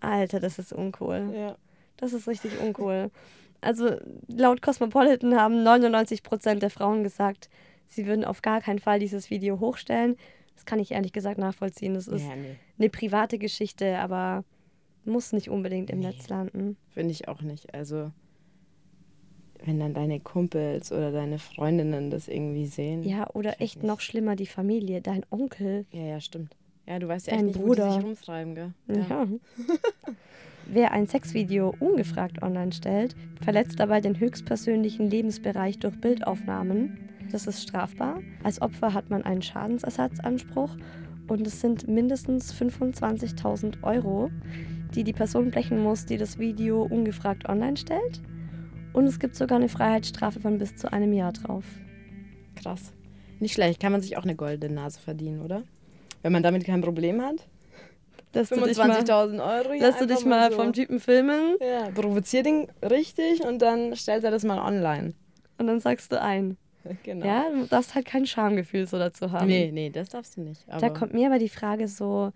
Alter, 0.00 0.40
das 0.40 0.58
ist 0.58 0.72
uncool. 0.72 1.32
Ja. 1.34 1.56
Das 1.96 2.12
ist 2.12 2.28
richtig 2.28 2.60
uncool. 2.60 3.10
Also 3.60 3.96
laut 4.28 4.60
Cosmopolitan 4.60 5.36
haben 5.36 5.66
99% 5.66 6.56
der 6.56 6.68
Frauen 6.70 7.02
gesagt, 7.02 7.48
sie 7.86 8.04
würden 8.04 8.24
auf 8.26 8.42
gar 8.42 8.60
keinen 8.60 8.78
Fall 8.78 8.98
dieses 8.98 9.30
Video 9.30 9.58
hochstellen. 9.58 10.16
Das 10.54 10.66
kann 10.66 10.80
ich 10.80 10.90
ehrlich 10.92 11.12
gesagt 11.12 11.38
nachvollziehen. 11.38 11.94
Das 11.94 12.08
ist 12.08 12.22
Ja, 12.28 12.36
nee. 12.36 12.56
eine 12.78 12.90
private 12.90 13.38
Geschichte, 13.38 13.98
aber 13.98 14.44
muss 15.06 15.32
nicht 15.32 15.48
unbedingt 15.50 15.90
im 15.90 16.00
Nee. 16.00 16.06
Netz 16.08 16.28
landen. 16.28 16.76
Finde 16.90 17.10
ich 17.12 17.28
auch 17.28 17.42
nicht. 17.42 17.74
Also, 17.74 18.10
wenn 19.64 19.80
dann 19.80 19.94
deine 19.94 20.20
Kumpels 20.20 20.92
oder 20.92 21.10
deine 21.12 21.38
Freundinnen 21.38 22.10
das 22.10 22.28
irgendwie 22.28 22.66
sehen. 22.66 23.02
Ja, 23.02 23.28
oder 23.34 23.60
echt 23.60 23.76
nicht. 23.76 23.86
noch 23.86 24.00
schlimmer, 24.00 24.36
die 24.36 24.46
Familie, 24.46 25.00
dein 25.00 25.24
Onkel. 25.30 25.86
Ja, 25.90 26.02
ja, 26.02 26.20
stimmt. 26.20 26.54
Ja, 26.86 26.98
du 26.98 27.08
weißt 27.08 27.28
ja 27.28 27.34
echt 27.34 27.44
nicht, 27.44 27.58
wo 27.58 27.66
Bruder. 27.66 27.88
die 27.88 27.94
sich 27.94 28.04
rumtreiben, 28.04 28.54
gell? 28.54 28.74
Ja. 28.88 29.26
Wer 30.66 30.92
ein 30.92 31.06
Sexvideo 31.06 31.74
ungefragt 31.80 32.42
online 32.42 32.72
stellt, 32.72 33.14
verletzt 33.42 33.80
dabei 33.80 34.00
den 34.00 34.18
höchstpersönlichen 34.18 35.08
Lebensbereich 35.10 35.78
durch 35.78 35.98
Bildaufnahmen. 36.00 36.98
Das 37.30 37.46
ist 37.46 37.62
strafbar. 37.62 38.20
Als 38.42 38.60
Opfer 38.62 38.94
hat 38.94 39.10
man 39.10 39.22
einen 39.24 39.42
Schadensersatzanspruch 39.42 40.76
und 41.28 41.46
es 41.46 41.60
sind 41.60 41.88
mindestens 41.88 42.52
25.000 42.54 43.82
Euro, 43.82 44.30
die 44.94 45.04
die 45.04 45.12
Person 45.12 45.50
blechen 45.50 45.82
muss, 45.82 46.06
die 46.06 46.16
das 46.16 46.38
Video 46.38 46.82
ungefragt 46.82 47.48
online 47.48 47.76
stellt. 47.76 48.20
Und 48.92 49.06
es 49.06 49.18
gibt 49.18 49.34
sogar 49.34 49.56
eine 49.58 49.68
Freiheitsstrafe 49.68 50.40
von 50.40 50.58
bis 50.58 50.76
zu 50.76 50.92
einem 50.92 51.12
Jahr 51.12 51.32
drauf. 51.32 51.64
Krass. 52.60 52.92
Nicht 53.40 53.54
schlecht. 53.54 53.80
Kann 53.80 53.92
man 53.92 54.00
sich 54.00 54.16
auch 54.16 54.22
eine 54.22 54.36
goldene 54.36 54.72
Nase 54.74 55.00
verdienen, 55.00 55.42
oder? 55.42 55.62
Wenn 56.22 56.32
man 56.32 56.42
damit 56.42 56.64
kein 56.64 56.80
Problem 56.80 57.20
hat. 57.20 57.46
Lässt 58.32 58.50
du 58.50 58.60
dich 58.60 58.76
mal, 58.78 58.90
25.000 58.90 59.58
Euro. 59.58 59.72
lässt 59.78 60.00
du 60.00 60.06
dich 60.06 60.24
mal 60.24 60.50
so. 60.50 60.56
vom 60.56 60.72
Typen 60.72 60.98
filmen 60.98 61.56
Ja, 61.60 61.90
provozier 61.90 62.42
den 62.42 62.66
richtig 62.82 63.44
und 63.44 63.62
dann 63.62 63.94
stellt 63.94 64.24
er 64.24 64.30
das 64.32 64.42
mal 64.44 64.58
online. 64.58 65.14
und 65.58 65.66
dann 65.68 65.80
sagst 65.80 66.12
du 66.12 66.20
ein. 66.20 66.56
Genau. 67.02 67.24
Ja, 67.24 67.46
du 67.50 67.64
darfst 67.66 67.94
halt 67.94 68.04
kein 68.04 68.26
Schamgefühl 68.26 68.86
so 68.86 68.98
dazu 68.98 69.32
haben. 69.32 69.46
Nee, 69.46 69.70
nee, 69.72 69.88
das 69.88 70.10
darfst 70.10 70.36
du 70.36 70.42
nicht. 70.42 70.66
Da 70.68 70.90
kommt 70.90 71.14
mir 71.14 71.28
aber 71.28 71.38
die 71.38 71.48
Frage 71.48 71.88
so, 71.88 72.30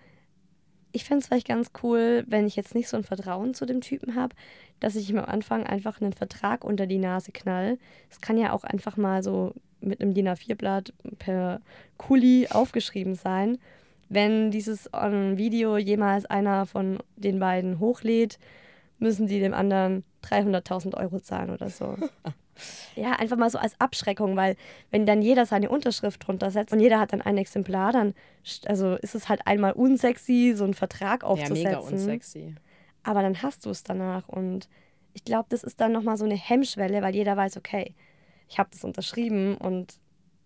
ich 0.92 1.04
fände 1.04 1.20
es 1.20 1.26
vielleicht 1.26 1.48
ganz 1.48 1.70
cool, 1.82 2.24
wenn 2.26 2.46
ich 2.46 2.56
jetzt 2.56 2.74
nicht 2.74 2.88
so 2.88 2.96
ein 2.96 3.04
Vertrauen 3.04 3.54
zu 3.54 3.66
dem 3.66 3.80
Typen 3.80 4.14
habe, 4.14 4.34
dass 4.80 4.96
ich 4.96 5.10
ihm 5.10 5.18
am 5.18 5.26
Anfang 5.26 5.64
einfach 5.66 6.00
einen 6.00 6.12
Vertrag 6.12 6.64
unter 6.64 6.86
die 6.86 6.98
Nase 6.98 7.32
knall. 7.32 7.78
Es 8.10 8.20
kann 8.20 8.38
ja 8.38 8.52
auch 8.52 8.64
einfach 8.64 8.96
mal 8.96 9.22
so 9.22 9.52
mit 9.80 10.00
einem 10.00 10.14
DIN 10.14 10.28
A4-Blatt 10.28 10.92
per 11.18 11.60
Kuli 11.96 12.48
aufgeschrieben 12.50 13.14
sein. 13.14 13.58
Wenn 14.08 14.50
dieses 14.50 14.88
ähm, 14.94 15.36
Video 15.36 15.76
jemals 15.76 16.24
einer 16.26 16.66
von 16.66 16.98
den 17.16 17.38
beiden 17.38 17.78
hochlädt, 17.78 18.38
müssen 18.98 19.26
die 19.26 19.38
dem 19.38 19.54
anderen 19.54 20.04
300.000 20.24 20.96
Euro 20.96 21.20
zahlen 21.20 21.50
oder 21.50 21.68
so. 21.68 21.96
Ja, 22.96 23.12
einfach 23.12 23.36
mal 23.36 23.50
so 23.50 23.58
als 23.58 23.80
Abschreckung, 23.80 24.36
weil 24.36 24.56
wenn 24.90 25.06
dann 25.06 25.22
jeder 25.22 25.46
seine 25.46 25.68
Unterschrift 25.70 26.26
drunter 26.26 26.50
setzt 26.50 26.72
und 26.72 26.80
jeder 26.80 26.98
hat 26.98 27.12
dann 27.12 27.22
ein 27.22 27.38
Exemplar, 27.38 27.92
dann 27.92 28.14
also 28.66 28.94
ist 28.96 29.14
es 29.14 29.28
halt 29.28 29.46
einmal 29.46 29.72
unsexy, 29.72 30.54
so 30.56 30.64
einen 30.64 30.74
Vertrag 30.74 31.22
ja, 31.22 31.28
aufzusetzen. 31.28 31.64
mega 31.64 31.78
unsexy. 31.78 32.54
Aber 33.02 33.22
dann 33.22 33.42
hast 33.42 33.66
du 33.66 33.70
es 33.70 33.84
danach 33.84 34.28
und 34.28 34.68
ich 35.14 35.24
glaube, 35.24 35.46
das 35.48 35.64
ist 35.64 35.80
dann 35.80 35.92
nochmal 35.92 36.16
so 36.16 36.24
eine 36.24 36.36
Hemmschwelle, 36.36 37.02
weil 37.02 37.14
jeder 37.14 37.36
weiß, 37.36 37.56
okay, 37.56 37.94
ich 38.48 38.58
habe 38.58 38.70
das 38.72 38.84
unterschrieben 38.84 39.56
und 39.56 39.98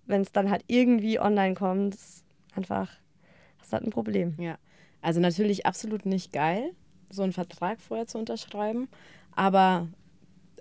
wenn 0.07 0.23
es 0.23 0.33
dann 0.33 0.51
halt 0.51 0.65
irgendwie 0.67 1.21
online 1.21 1.55
kommt, 1.55 1.95
ist 1.95 2.25
einfach, 2.55 2.91
hast 3.59 3.73
du 3.73 3.75
halt 3.75 3.85
ein 3.85 3.91
Problem. 3.91 4.35
Ja. 4.39 4.59
Also 5.01 5.21
natürlich 5.21 5.67
absolut 5.67 6.07
nicht 6.07 6.33
geil, 6.33 6.73
so 7.11 7.23
einen 7.23 7.33
Vertrag 7.33 7.81
vorher 7.81 8.07
zu 8.07 8.19
unterschreiben, 8.19 8.89
aber 9.35 9.89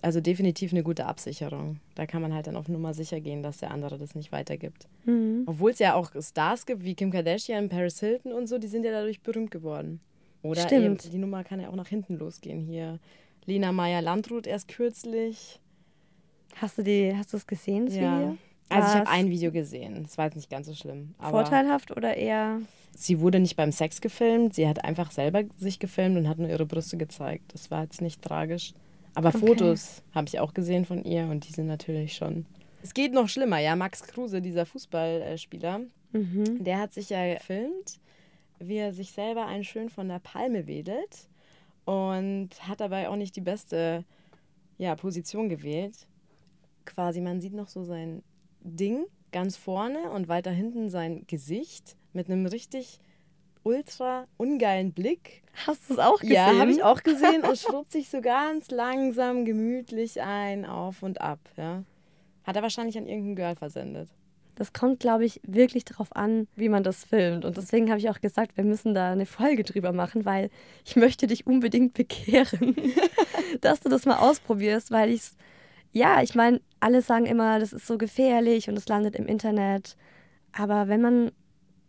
also 0.02 0.20
definitiv 0.22 0.72
eine 0.72 0.84
gute 0.84 1.06
Absicherung. 1.06 1.80
Da 1.96 2.06
kann 2.06 2.22
man 2.22 2.34
halt 2.34 2.48
dann 2.48 2.56
auf 2.56 2.68
Nummer 2.68 2.94
sicher 2.94 3.20
gehen, 3.20 3.44
dass 3.44 3.58
der 3.58 3.72
andere 3.72 3.98
das 3.98 4.16
nicht 4.16 4.32
weitergibt. 4.32 4.88
Mhm. 5.06 5.44
Obwohl 5.46 5.72
es 5.72 5.80
ja 5.80 5.94
auch 5.96 6.12
Stars 6.20 6.66
gibt 6.66 6.84
wie 6.84 6.96
Kim 6.96 7.12
Kardashian, 7.12 7.70
Paris 7.70 8.00
Hilton 8.00 8.34
und 8.34 8.48
so, 8.48 8.58
die 8.58 8.68
sind 8.68 8.84
ja 8.84 8.92
dadurch 8.92 9.22
berühmt 9.22 9.52
geworden. 9.52 10.00
Oder 10.44 10.62
Stimmt. 10.62 11.06
Eben, 11.06 11.12
die 11.12 11.18
Nummer 11.20 11.44
kann 11.44 11.60
ja 11.60 11.70
auch 11.70 11.76
nach 11.76 11.88
hinten 11.88 12.18
losgehen 12.18 12.62
hier. 12.62 13.00
Lena 13.46 13.72
Meyer-Landrut 13.72 14.48
erst 14.48 14.68
kürzlich. 14.68 15.60
Hast 16.56 16.78
du 16.78 16.84
die, 16.84 17.16
hast 17.16 17.34
du 17.34 17.38
es 17.38 17.46
gesehen, 17.46 17.86
das 17.86 17.96
Ja. 17.96 18.18
Video? 18.20 18.38
Also 18.70 18.88
ich 18.88 18.96
habe 18.96 19.10
ein 19.10 19.30
Video 19.30 19.52
gesehen. 19.52 20.04
Das 20.04 20.18
war 20.18 20.26
jetzt 20.26 20.36
nicht 20.36 20.50
ganz 20.50 20.66
so 20.68 20.74
schlimm. 20.74 21.14
Vorteilhaft 21.20 21.92
oder 21.92 22.16
eher? 22.16 22.62
sie 22.96 23.20
wurde 23.20 23.40
nicht 23.40 23.56
beim 23.56 23.72
Sex 23.72 24.02
gefilmt. 24.02 24.54
Sie 24.54 24.68
hat 24.68 24.84
einfach 24.84 25.12
selber 25.12 25.44
sich 25.58 25.80
gefilmt 25.80 26.18
und 26.18 26.28
hat 26.28 26.40
nur 26.40 26.50
ihre 26.50 26.66
Brüste 26.66 26.98
gezeigt. 26.98 27.54
Das 27.54 27.72
war 27.72 27.84
jetzt 27.84 28.02
nicht 28.02 28.22
tragisch. 28.22 28.74
Aber 29.16 29.30
Okay. 29.30 29.40
Fotos 29.40 30.04
habe 30.14 30.28
ich 30.28 30.40
auch 30.40 30.54
gesehen 30.54 30.86
von 30.86 31.04
ihr 31.04 31.24
und 31.26 31.48
die 31.48 31.52
sind 31.52 31.68
natürlich 31.68 32.14
schon. 32.14 32.46
Es 32.84 32.94
geht 32.94 33.14
noch 33.14 33.28
schlimmer, 33.30 33.60
ja. 33.60 33.76
Max 33.76 34.04
Kruse, 34.04 34.42
dieser 34.42 34.66
Fußballspieler, 34.66 35.82
Mhm. 36.14 36.64
der 36.64 36.80
hat 36.80 36.94
sich 36.94 37.10
ja 37.10 37.34
gefilmt, 37.36 38.00
wie 38.60 38.78
er 38.78 38.92
sich 38.94 39.12
selber 39.12 39.46
einen 39.46 39.64
schön 39.64 39.90
von 39.90 40.08
der 40.10 40.20
Palme 40.20 40.68
wedelt 40.68 41.28
und 41.86 42.50
hat 42.68 42.80
dabei 42.82 43.08
auch 43.10 43.16
nicht 43.16 43.36
die 43.36 43.42
beste 43.42 44.04
ja, 44.78 44.96
Position 44.96 45.48
gewählt. 45.50 46.08
Quasi, 46.86 47.22
man 47.22 47.40
sieht 47.42 47.54
noch 47.54 47.68
so 47.68 47.84
sein 47.84 48.24
Ding 48.62 49.06
ganz 49.32 49.56
vorne 49.56 50.12
und 50.12 50.28
weiter 50.28 50.52
hinten 50.52 50.90
sein 50.90 51.26
Gesicht 51.28 51.96
mit 52.14 52.30
einem 52.30 52.46
richtig 52.46 53.00
ultra 53.64 54.28
ungeilen 54.38 54.94
Blick. 54.94 55.44
Hast 55.68 55.90
du 55.90 55.94
es 55.94 56.00
auch 56.00 56.20
gesehen? 56.20 56.36
Ja, 56.36 56.58
habe 56.58 56.72
ich 56.72 56.84
auch 56.84 57.04
gesehen 57.04 57.44
und 57.44 57.58
schrubbt 57.60 57.92
sich 57.92 58.10
so 58.10 58.22
ganz 58.22 58.72
langsam, 58.72 59.46
gemütlich 59.46 60.22
ein, 60.22 60.66
auf 60.66 61.04
und 61.04 61.22
ab. 61.22 61.40
Ja. 61.58 61.84
Hat 62.44 62.56
er 62.56 62.62
wahrscheinlich 62.62 62.98
an 62.98 63.08
irgendein 63.08 63.36
Girl 63.36 63.56
versendet. 63.56 64.10
Das 64.56 64.74
kommt, 64.74 65.00
glaube 65.00 65.26
ich, 65.26 65.40
wirklich 65.44 65.86
darauf 65.86 66.16
an, 66.16 66.48
wie 66.56 66.70
man 66.70 66.84
das 66.84 67.04
filmt. 67.04 67.46
Und 67.46 67.58
deswegen 67.58 67.90
habe 67.90 68.00
ich 68.00 68.10
auch 68.10 68.20
gesagt, 68.20 68.58
wir 68.58 68.64
müssen 68.64 68.94
da 68.94 69.12
eine 69.12 69.26
Folge 69.26 69.64
drüber 69.64 69.92
machen, 69.92 70.26
weil 70.26 70.50
ich 70.86 70.96
möchte 70.96 71.28
dich 71.28 71.48
unbedingt 71.48 71.94
bekehren, 71.94 72.76
dass 73.62 73.80
du 73.80 73.90
das 73.90 74.06
mal 74.06 74.18
ausprobierst, 74.18 74.92
weil 74.92 75.10
ich 75.10 75.22
es, 75.22 75.38
ja, 75.94 76.22
ich 76.22 76.36
meine, 76.36 76.62
alle 76.80 77.02
sagen 77.02 77.26
immer, 77.26 77.60
das 77.60 77.74
ist 77.74 77.88
so 77.88 77.98
gefährlich 77.98 78.70
und 78.70 78.78
es 78.78 78.88
landet 78.88 79.16
im 79.16 79.26
Internet. 79.26 79.96
Aber 80.52 80.88
wenn 80.88 81.02
man, 81.02 81.32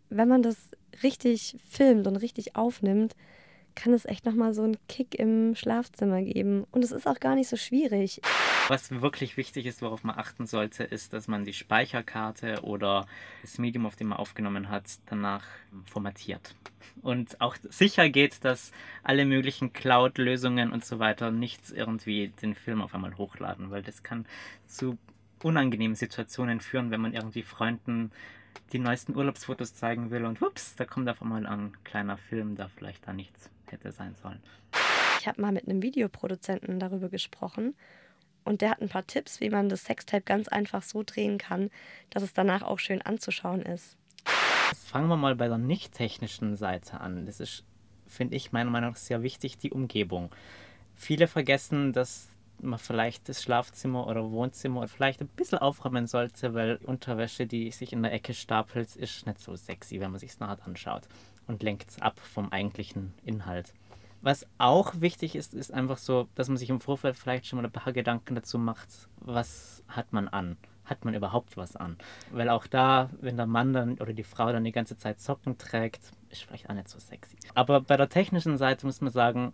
wenn 0.09 0.27
man 0.27 0.41
das 0.41 0.71
richtig 1.01 1.57
filmt 1.69 2.07
und 2.07 2.17
richtig 2.17 2.55
aufnimmt, 2.55 3.15
kann 3.75 3.93
es 3.93 4.05
echt 4.05 4.25
nochmal 4.25 4.53
so 4.53 4.63
einen 4.63 4.77
Kick 4.87 5.15
im 5.15 5.55
Schlafzimmer 5.55 6.21
geben. 6.21 6.65
Und 6.71 6.83
es 6.83 6.91
ist 6.91 7.07
auch 7.07 7.19
gar 7.19 7.35
nicht 7.35 7.49
so 7.49 7.57
schwierig. 7.57 8.21
Was 8.67 8.91
wirklich 9.01 9.35
wichtig 9.37 9.65
ist, 9.65 9.81
worauf 9.81 10.03
man 10.03 10.17
achten 10.17 10.45
sollte, 10.45 10.83
ist, 10.83 11.13
dass 11.13 11.27
man 11.27 11.43
die 11.43 11.53
Speicherkarte 11.53 12.61
oder 12.61 13.07
das 13.41 13.57
Medium, 13.57 13.85
auf 13.85 13.95
dem 13.95 14.07
man 14.07 14.19
aufgenommen 14.19 14.69
hat, 14.69 14.85
danach 15.07 15.45
formatiert. 15.85 16.55
Und 17.01 17.41
auch 17.41 17.55
sicher 17.69 18.09
geht, 18.09 18.45
dass 18.45 18.71
alle 19.03 19.25
möglichen 19.25 19.73
Cloud-Lösungen 19.73 20.71
und 20.71 20.85
so 20.85 20.99
weiter 20.99 21.31
nicht 21.31 21.71
irgendwie 21.71 22.29
den 22.41 22.55
Film 22.55 22.81
auf 22.81 22.93
einmal 22.93 23.17
hochladen, 23.17 23.71
weil 23.71 23.81
das 23.81 24.03
kann 24.03 24.25
zu 24.67 24.97
unangenehmen 25.41 25.95
Situationen 25.95 26.61
führen, 26.61 26.91
wenn 26.91 27.01
man 27.01 27.13
irgendwie 27.13 27.43
Freunden 27.43 28.11
die 28.71 28.79
neuesten 28.79 29.15
Urlaubsfotos 29.15 29.75
zeigen 29.75 30.09
will 30.09 30.25
und 30.25 30.41
ups, 30.41 30.75
da 30.75 30.85
kommt 30.85 31.09
auf 31.09 31.21
einmal 31.21 31.45
ein 31.45 31.73
kleiner 31.83 32.17
Film, 32.17 32.55
der 32.55 32.69
vielleicht 32.69 33.07
da 33.07 33.13
nichts 33.13 33.49
hätte 33.67 33.91
sein 33.91 34.15
sollen. 34.15 34.41
Ich 35.19 35.27
habe 35.27 35.41
mal 35.41 35.51
mit 35.51 35.67
einem 35.67 35.81
Videoproduzenten 35.81 36.79
darüber 36.79 37.09
gesprochen 37.09 37.75
und 38.43 38.61
der 38.61 38.71
hat 38.71 38.81
ein 38.81 38.89
paar 38.89 39.07
Tipps, 39.07 39.39
wie 39.39 39.49
man 39.49 39.69
das 39.69 39.85
Sextape 39.85 40.23
ganz 40.23 40.47
einfach 40.47 40.83
so 40.83 41.03
drehen 41.03 41.37
kann, 41.37 41.69
dass 42.09 42.23
es 42.23 42.33
danach 42.33 42.61
auch 42.61 42.79
schön 42.79 43.01
anzuschauen 43.01 43.61
ist. 43.61 43.97
Fangen 44.75 45.07
wir 45.07 45.17
mal 45.17 45.35
bei 45.35 45.47
der 45.47 45.57
nicht 45.57 45.93
technischen 45.93 46.55
Seite 46.55 46.99
an. 46.99 47.25
Das 47.25 47.39
ist, 47.39 47.63
finde 48.07 48.35
ich, 48.35 48.51
meiner 48.51 48.69
Meinung 48.69 48.91
nach 48.91 48.97
sehr 48.97 49.23
wichtig, 49.23 49.57
die 49.57 49.71
Umgebung. 49.71 50.29
Viele 50.95 51.27
vergessen, 51.27 51.93
dass 51.93 52.29
man 52.63 52.79
vielleicht 52.79 53.29
das 53.29 53.41
Schlafzimmer 53.41 54.07
oder 54.07 54.31
Wohnzimmer 54.31 54.87
vielleicht 54.87 55.21
ein 55.21 55.27
bisschen 55.27 55.59
aufräumen 55.59 56.07
sollte, 56.07 56.53
weil 56.53 56.77
Unterwäsche, 56.83 57.45
die 57.45 57.71
sich 57.71 57.93
in 57.93 58.03
der 58.03 58.13
Ecke 58.13 58.33
stapelt, 58.33 58.95
ist 58.95 59.25
nicht 59.25 59.39
so 59.39 59.55
sexy, 59.55 59.99
wenn 59.99 60.11
man 60.11 60.19
sich 60.19 60.31
es 60.31 60.39
nachher 60.39 60.65
anschaut 60.65 61.03
und 61.47 61.63
lenkt 61.63 62.01
ab 62.01 62.19
vom 62.19 62.51
eigentlichen 62.51 63.13
Inhalt. 63.23 63.73
Was 64.21 64.47
auch 64.57 65.01
wichtig 65.01 65.35
ist, 65.35 65.53
ist 65.53 65.73
einfach 65.73 65.97
so, 65.97 66.29
dass 66.35 66.47
man 66.47 66.55
sich 66.55 66.69
im 66.69 66.79
Vorfeld 66.79 67.17
vielleicht 67.17 67.45
schon 67.45 67.57
mal 67.57 67.65
ein 67.65 67.71
paar 67.71 67.91
Gedanken 67.91 68.35
dazu 68.35 68.57
macht, 68.57 69.09
was 69.17 69.83
hat 69.89 70.13
man 70.13 70.29
an? 70.29 70.55
Hat 70.85 71.03
man 71.03 71.13
überhaupt 71.13 71.57
was 71.57 71.75
an? 71.75 71.97
Weil 72.31 72.49
auch 72.49 72.65
da, 72.65 73.09
wenn 73.19 73.35
der 73.35 73.47
Mann 73.47 73.73
dann 73.73 73.93
oder 73.99 74.13
die 74.13 74.23
Frau 74.23 74.51
dann 74.51 74.63
die 74.63 74.71
ganze 74.71 74.97
Zeit 74.97 75.19
Socken 75.19 75.57
trägt, 75.57 76.11
ist 76.29 76.43
vielleicht 76.43 76.69
auch 76.69 76.73
nicht 76.73 76.87
so 76.87 76.99
sexy. 76.99 77.35
Aber 77.53 77.81
bei 77.81 77.97
der 77.97 78.07
technischen 78.07 78.57
Seite 78.57 78.85
muss 78.85 79.01
man 79.01 79.11
sagen, 79.11 79.53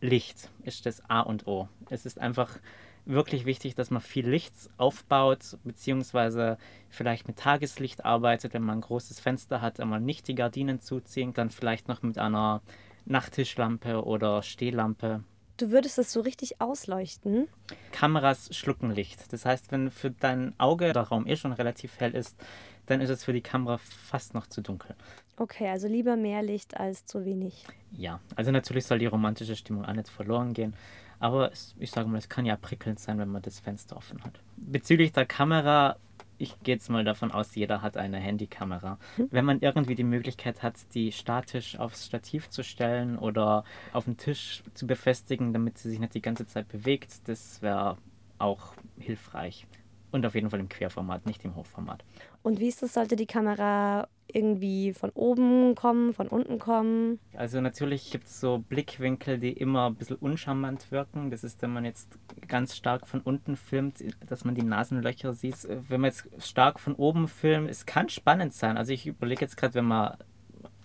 Licht 0.00 0.50
ist 0.64 0.86
das 0.86 1.08
A 1.08 1.20
und 1.20 1.46
O. 1.46 1.68
Es 1.90 2.06
ist 2.06 2.20
einfach 2.20 2.58
wirklich 3.06 3.46
wichtig, 3.46 3.74
dass 3.74 3.90
man 3.90 4.02
viel 4.02 4.28
Licht 4.28 4.52
aufbaut, 4.76 5.56
beziehungsweise 5.64 6.58
vielleicht 6.90 7.28
mit 7.28 7.38
Tageslicht 7.38 8.04
arbeitet, 8.04 8.52
wenn 8.52 8.62
man 8.62 8.78
ein 8.78 8.82
großes 8.82 9.20
Fenster 9.20 9.60
hat, 9.60 9.80
einmal 9.80 10.00
nicht 10.00 10.28
die 10.28 10.34
Gardinen 10.34 10.80
zuziehen, 10.80 11.32
dann 11.32 11.50
vielleicht 11.50 11.88
noch 11.88 12.02
mit 12.02 12.18
einer 12.18 12.62
Nachttischlampe 13.04 14.04
oder 14.04 14.42
Stehlampe. 14.42 15.22
Du 15.56 15.70
würdest 15.70 15.98
es 15.98 16.12
so 16.12 16.20
richtig 16.20 16.60
ausleuchten. 16.60 17.48
Kameras 17.90 18.54
schlucken 18.54 18.90
Licht. 18.90 19.32
Das 19.32 19.46
heißt, 19.46 19.72
wenn 19.72 19.90
für 19.90 20.10
dein 20.10 20.52
Auge 20.58 20.92
der 20.92 21.04
Raum 21.04 21.26
eh 21.26 21.36
schon 21.36 21.52
relativ 21.52 21.98
hell 21.98 22.14
ist, 22.14 22.36
dann 22.86 23.00
ist 23.00 23.10
es 23.10 23.24
für 23.24 23.32
die 23.32 23.40
Kamera 23.40 23.78
fast 23.78 24.34
noch 24.34 24.46
zu 24.46 24.62
dunkel. 24.62 24.94
Okay, 25.36 25.68
also 25.68 25.86
lieber 25.86 26.16
mehr 26.16 26.42
Licht 26.42 26.76
als 26.78 27.04
zu 27.04 27.24
wenig. 27.24 27.66
Ja, 27.92 28.20
also 28.36 28.50
natürlich 28.50 28.86
soll 28.86 28.98
die 28.98 29.06
romantische 29.06 29.56
Stimmung 29.56 29.84
auch 29.84 29.92
nicht 29.92 30.08
verloren 30.08 30.54
gehen. 30.54 30.74
Aber 31.18 31.52
es, 31.52 31.74
ich 31.78 31.90
sage 31.90 32.08
mal, 32.08 32.18
es 32.18 32.28
kann 32.28 32.46
ja 32.46 32.56
prickelnd 32.56 32.98
sein, 33.00 33.18
wenn 33.18 33.28
man 33.28 33.42
das 33.42 33.60
Fenster 33.60 33.96
offen 33.96 34.22
hat. 34.24 34.40
Bezüglich 34.56 35.12
der 35.12 35.26
Kamera, 35.26 35.96
ich 36.38 36.58
gehe 36.62 36.74
jetzt 36.74 36.90
mal 36.90 37.04
davon 37.04 37.32
aus, 37.32 37.54
jeder 37.54 37.82
hat 37.82 37.96
eine 37.96 38.18
Handykamera. 38.18 38.98
Wenn 39.30 39.44
man 39.44 39.60
irgendwie 39.60 39.94
die 39.94 40.04
Möglichkeit 40.04 40.62
hat, 40.62 40.74
die 40.94 41.12
statisch 41.12 41.78
aufs 41.78 42.06
Stativ 42.06 42.50
zu 42.50 42.62
stellen 42.62 43.18
oder 43.18 43.64
auf 43.92 44.04
den 44.04 44.16
Tisch 44.16 44.62
zu 44.74 44.86
befestigen, 44.86 45.52
damit 45.52 45.78
sie 45.78 45.90
sich 45.90 46.00
nicht 46.00 46.14
die 46.14 46.22
ganze 46.22 46.46
Zeit 46.46 46.68
bewegt, 46.68 47.28
das 47.28 47.62
wäre 47.62 47.96
auch 48.38 48.74
hilfreich. 48.98 49.66
Und 50.12 50.24
auf 50.24 50.34
jeden 50.34 50.50
Fall 50.50 50.60
im 50.60 50.68
Querformat, 50.68 51.26
nicht 51.26 51.44
im 51.44 51.56
Hochformat. 51.56 52.04
Und 52.42 52.60
wie 52.60 52.68
ist 52.68 52.82
das? 52.82 52.94
Sollte 52.94 53.16
die 53.16 53.26
Kamera 53.26 54.08
irgendwie 54.28 54.92
von 54.92 55.10
oben 55.10 55.74
kommen, 55.74 56.12
von 56.14 56.28
unten 56.28 56.58
kommen? 56.58 57.18
Also 57.34 57.60
natürlich 57.60 58.10
gibt 58.10 58.26
es 58.26 58.40
so 58.40 58.58
Blickwinkel, 58.58 59.38
die 59.38 59.52
immer 59.52 59.86
ein 59.86 59.94
bisschen 59.94 60.16
uncharmant 60.16 60.90
wirken. 60.90 61.30
Das 61.30 61.44
ist, 61.44 61.60
wenn 61.62 61.72
man 61.72 61.84
jetzt 61.84 62.18
ganz 62.48 62.76
stark 62.76 63.06
von 63.06 63.20
unten 63.20 63.56
filmt, 63.56 64.02
dass 64.28 64.44
man 64.44 64.54
die 64.54 64.62
Nasenlöcher 64.62 65.34
sieht. 65.34 65.66
Wenn 65.88 66.00
man 66.00 66.10
jetzt 66.10 66.28
stark 66.38 66.80
von 66.80 66.94
oben 66.94 67.28
filmt, 67.28 67.68
es 67.68 67.86
kann 67.86 68.08
spannend 68.08 68.52
sein. 68.52 68.76
Also 68.76 68.92
ich 68.92 69.06
überlege 69.06 69.42
jetzt 69.42 69.56
gerade, 69.56 69.74
wenn 69.74 69.86
man 69.86 70.16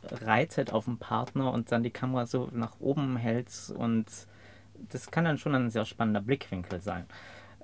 reitet 0.03 0.73
auf 0.73 0.88
einen 0.88 0.97
Partner 0.97 1.51
und 1.51 1.71
dann 1.71 1.84
die 1.84 1.91
Kamera 1.91 2.25
so 2.25 2.49
nach 2.51 2.79
oben 2.79 3.17
hält 3.17 3.51
und 3.75 4.05
das 4.89 5.12
kann 5.12 5.25
dann 5.25 5.38
schon 5.38 5.55
ein 5.55 5.69
sehr 5.69 5.86
spannender 5.86 6.21
Blickwinkel 6.21 6.81
sein. 6.81 7.05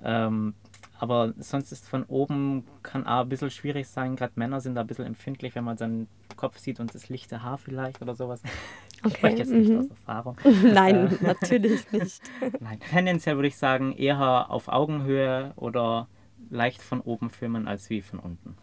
Ähm, 0.02 0.54
aber 0.98 1.32
sonst 1.38 1.70
ist 1.72 1.88
von 1.88 2.04
oben 2.04 2.66
kann 2.82 3.06
auch 3.06 3.20
ein 3.20 3.28
bisschen 3.28 3.50
schwierig 3.50 3.88
sein. 3.88 4.16
Gerade 4.16 4.32
Männer 4.36 4.60
sind 4.60 4.74
da 4.74 4.80
ein 4.80 4.86
bisschen 4.86 5.06
empfindlich, 5.06 5.54
wenn 5.54 5.64
man 5.64 5.76
seinen 5.76 6.08
Kopf 6.36 6.58
sieht 6.58 6.80
und 6.80 6.94
das 6.94 7.08
lichte 7.08 7.42
Haar 7.42 7.58
vielleicht 7.58 8.02
oder 8.02 8.14
sowas. 8.14 8.42
Ich 8.44 8.50
Okay, 9.04 9.16
spreche 9.16 9.36
jetzt 9.38 9.52
nicht 9.52 9.70
mhm. 9.70 9.78
aus 9.78 9.90
Erfahrung. 9.90 10.36
Nein, 10.64 11.16
natürlich 11.20 11.90
nicht. 11.92 12.20
Nein, 12.58 12.80
tendenziell 12.90 13.36
würde 13.36 13.48
ich 13.48 13.56
sagen, 13.56 13.92
eher 13.92 14.50
auf 14.50 14.66
Augenhöhe 14.66 15.52
oder 15.54 16.08
leicht 16.50 16.82
von 16.82 17.00
oben 17.00 17.30
filmen 17.30 17.68
als 17.68 17.90
wie 17.90 18.02
von 18.02 18.18
unten. 18.18 18.56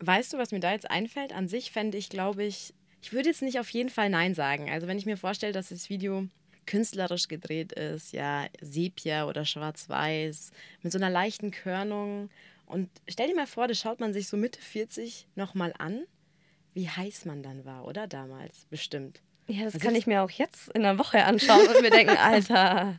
Weißt 0.00 0.32
du, 0.32 0.38
was 0.38 0.52
mir 0.52 0.60
da 0.60 0.70
jetzt 0.70 0.88
einfällt? 0.88 1.34
An 1.34 1.48
sich 1.48 1.72
fände 1.72 1.98
ich, 1.98 2.08
glaube 2.08 2.44
ich, 2.44 2.72
ich 3.02 3.12
würde 3.12 3.28
jetzt 3.28 3.42
nicht 3.42 3.58
auf 3.58 3.70
jeden 3.70 3.88
Fall 3.88 4.10
Nein 4.10 4.34
sagen. 4.34 4.70
Also 4.70 4.86
wenn 4.86 4.98
ich 4.98 5.06
mir 5.06 5.16
vorstelle, 5.16 5.52
dass 5.52 5.70
das 5.70 5.90
Video 5.90 6.28
künstlerisch 6.68 7.28
gedreht 7.28 7.72
ist, 7.72 8.12
ja, 8.12 8.46
Sepia 8.60 9.26
oder 9.26 9.44
Schwarz-Weiß, 9.44 10.52
mit 10.82 10.92
so 10.92 10.98
einer 10.98 11.10
leichten 11.10 11.50
Körnung. 11.50 12.28
Und 12.66 12.90
stell 13.08 13.28
dir 13.28 13.34
mal 13.34 13.46
vor, 13.46 13.66
das 13.66 13.78
schaut 13.80 13.98
man 14.00 14.12
sich 14.12 14.28
so 14.28 14.36
Mitte 14.36 14.60
40 14.60 15.26
nochmal 15.34 15.72
an, 15.78 16.04
wie 16.74 16.88
heiß 16.88 17.24
man 17.24 17.42
dann 17.42 17.64
war, 17.64 17.86
oder 17.86 18.06
damals? 18.06 18.66
Bestimmt. 18.70 19.22
Ja, 19.48 19.64
das 19.64 19.74
Was 19.74 19.80
kann 19.80 19.94
ich 19.94 20.06
mir 20.06 20.22
auch 20.22 20.30
jetzt 20.30 20.68
in 20.72 20.82
der 20.82 20.98
Woche 20.98 21.24
anschauen 21.24 21.66
und 21.66 21.80
mir 21.80 21.90
denken, 21.90 22.16
Alter, 22.18 22.98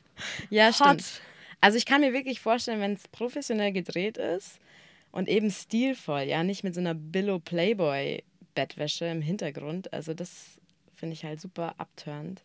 Ja, 0.50 0.68
hot. 0.70 0.76
stimmt. 0.76 1.22
Also 1.62 1.78
ich 1.78 1.86
kann 1.86 2.02
mir 2.02 2.12
wirklich 2.14 2.40
vorstellen, 2.40 2.82
wenn 2.82 2.94
es 2.94 3.08
professionell 3.10 3.72
gedreht 3.72 4.18
ist 4.18 4.60
und 5.12 5.30
eben 5.30 5.52
stilvoll, 5.52 6.22
ja, 6.24 6.44
nicht 6.44 6.64
mit 6.64 6.74
so 6.74 6.80
einer 6.80 6.96
Billo 6.96 7.40
Playboy 7.40 8.24
Bettwäsche 8.56 9.06
im 9.06 9.22
Hintergrund. 9.22 9.94
Also 9.94 10.14
das 10.16 10.60
finde 10.96 11.14
ich 11.14 11.24
halt 11.24 11.40
super 11.40 11.76
abturnt. 11.78 12.42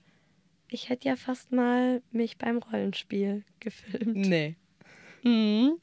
Ich 0.75 0.89
hätte 0.89 1.07
ja 1.07 1.15
fast 1.15 1.53
mal 1.53 2.03
mich 2.11 2.37
beim 2.37 2.59
Rollenspiel 2.59 3.45
gefilmt. 3.61 4.17
Nee. 4.17 4.57
Mhm. 5.23 5.79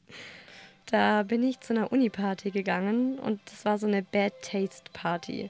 Da 0.84 1.22
bin 1.22 1.42
ich 1.42 1.60
zu 1.60 1.72
einer 1.72 1.90
Uni-Party 1.90 2.50
gegangen 2.50 3.18
und 3.18 3.40
das 3.46 3.64
war 3.64 3.78
so 3.78 3.86
eine 3.86 4.02
Bad 4.02 4.34
Taste 4.42 4.90
Party. 4.92 5.48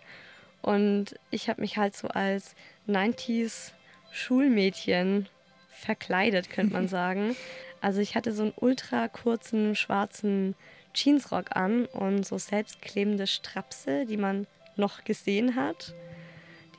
Und 0.62 1.16
ich 1.32 1.48
habe 1.48 1.60
mich 1.60 1.76
halt 1.76 1.96
so 1.96 2.06
als 2.06 2.54
90s 2.86 3.72
Schulmädchen 4.12 5.28
verkleidet, 5.70 6.48
könnte 6.48 6.74
man 6.74 6.86
sagen. 7.00 7.34
Also 7.80 8.00
ich 8.00 8.14
hatte 8.14 8.32
so 8.32 8.44
einen 8.44 8.54
ultra 8.54 9.08
kurzen 9.08 9.74
schwarzen 9.74 10.54
Jeansrock 10.94 11.56
an 11.56 11.86
und 11.86 12.24
so 12.24 12.38
selbstklebende 12.38 13.26
Strapse, 13.26 14.06
die 14.06 14.18
man 14.18 14.46
noch 14.76 15.02
gesehen 15.02 15.56
hat, 15.56 15.96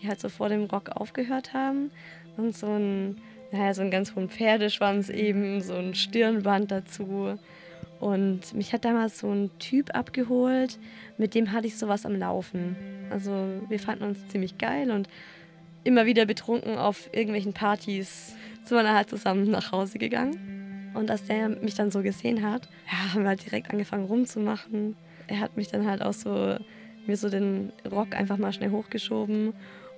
die 0.01 0.07
halt 0.07 0.21
so 0.21 0.29
vor 0.29 0.47
dem 0.47 0.63
Rock 0.63 0.91
aufgehört 0.91 1.51
haben. 1.51 1.91
Und 2.37 2.55
so 2.55 2.67
ein, 2.67 3.17
naja, 3.51 3.73
so 3.73 3.81
einen 3.81 3.91
ganz 3.91 4.15
hohen 4.15 4.29
Pferdeschwanz 4.29 5.09
eben, 5.09 5.61
so 5.61 5.75
ein 5.75 5.93
Stirnband 5.93 6.71
dazu. 6.71 7.37
Und 7.99 8.53
mich 8.53 8.73
hat 8.73 8.85
damals 8.85 9.19
so 9.19 9.31
ein 9.31 9.49
Typ 9.59 9.95
abgeholt, 9.95 10.77
mit 11.17 11.35
dem 11.35 11.51
hatte 11.51 11.67
ich 11.67 11.77
sowas 11.77 12.05
am 12.05 12.17
Laufen. 12.17 12.75
Also 13.09 13.31
wir 13.69 13.79
fanden 13.79 14.03
uns 14.03 14.27
ziemlich 14.27 14.57
geil 14.57 14.91
und 14.91 15.07
immer 15.83 16.05
wieder 16.05 16.25
betrunken 16.25 16.77
auf 16.77 17.09
irgendwelchen 17.13 17.53
Partys 17.53 18.35
sind 18.65 18.77
wir 18.77 18.83
dann 18.83 18.95
halt 18.95 19.09
zusammen 19.09 19.49
nach 19.49 19.71
Hause 19.71 19.99
gegangen. 19.99 20.91
Und 20.93 21.09
als 21.09 21.23
der 21.25 21.49
mich 21.49 21.75
dann 21.75 21.91
so 21.91 22.01
gesehen 22.01 22.43
hat, 22.43 22.67
ja, 22.91 23.13
haben 23.13 23.23
wir 23.23 23.29
halt 23.29 23.45
direkt 23.45 23.71
angefangen 23.71 24.05
rumzumachen. 24.05 24.95
Er 25.27 25.39
hat 25.39 25.57
mich 25.57 25.69
dann 25.69 25.87
halt 25.87 26.01
auch 26.01 26.13
so, 26.13 26.57
mir 27.07 27.17
so 27.17 27.29
den 27.29 27.71
Rock 27.89 28.15
einfach 28.15 28.37
mal 28.37 28.53
schnell 28.53 28.71
hochgeschoben 28.71 29.53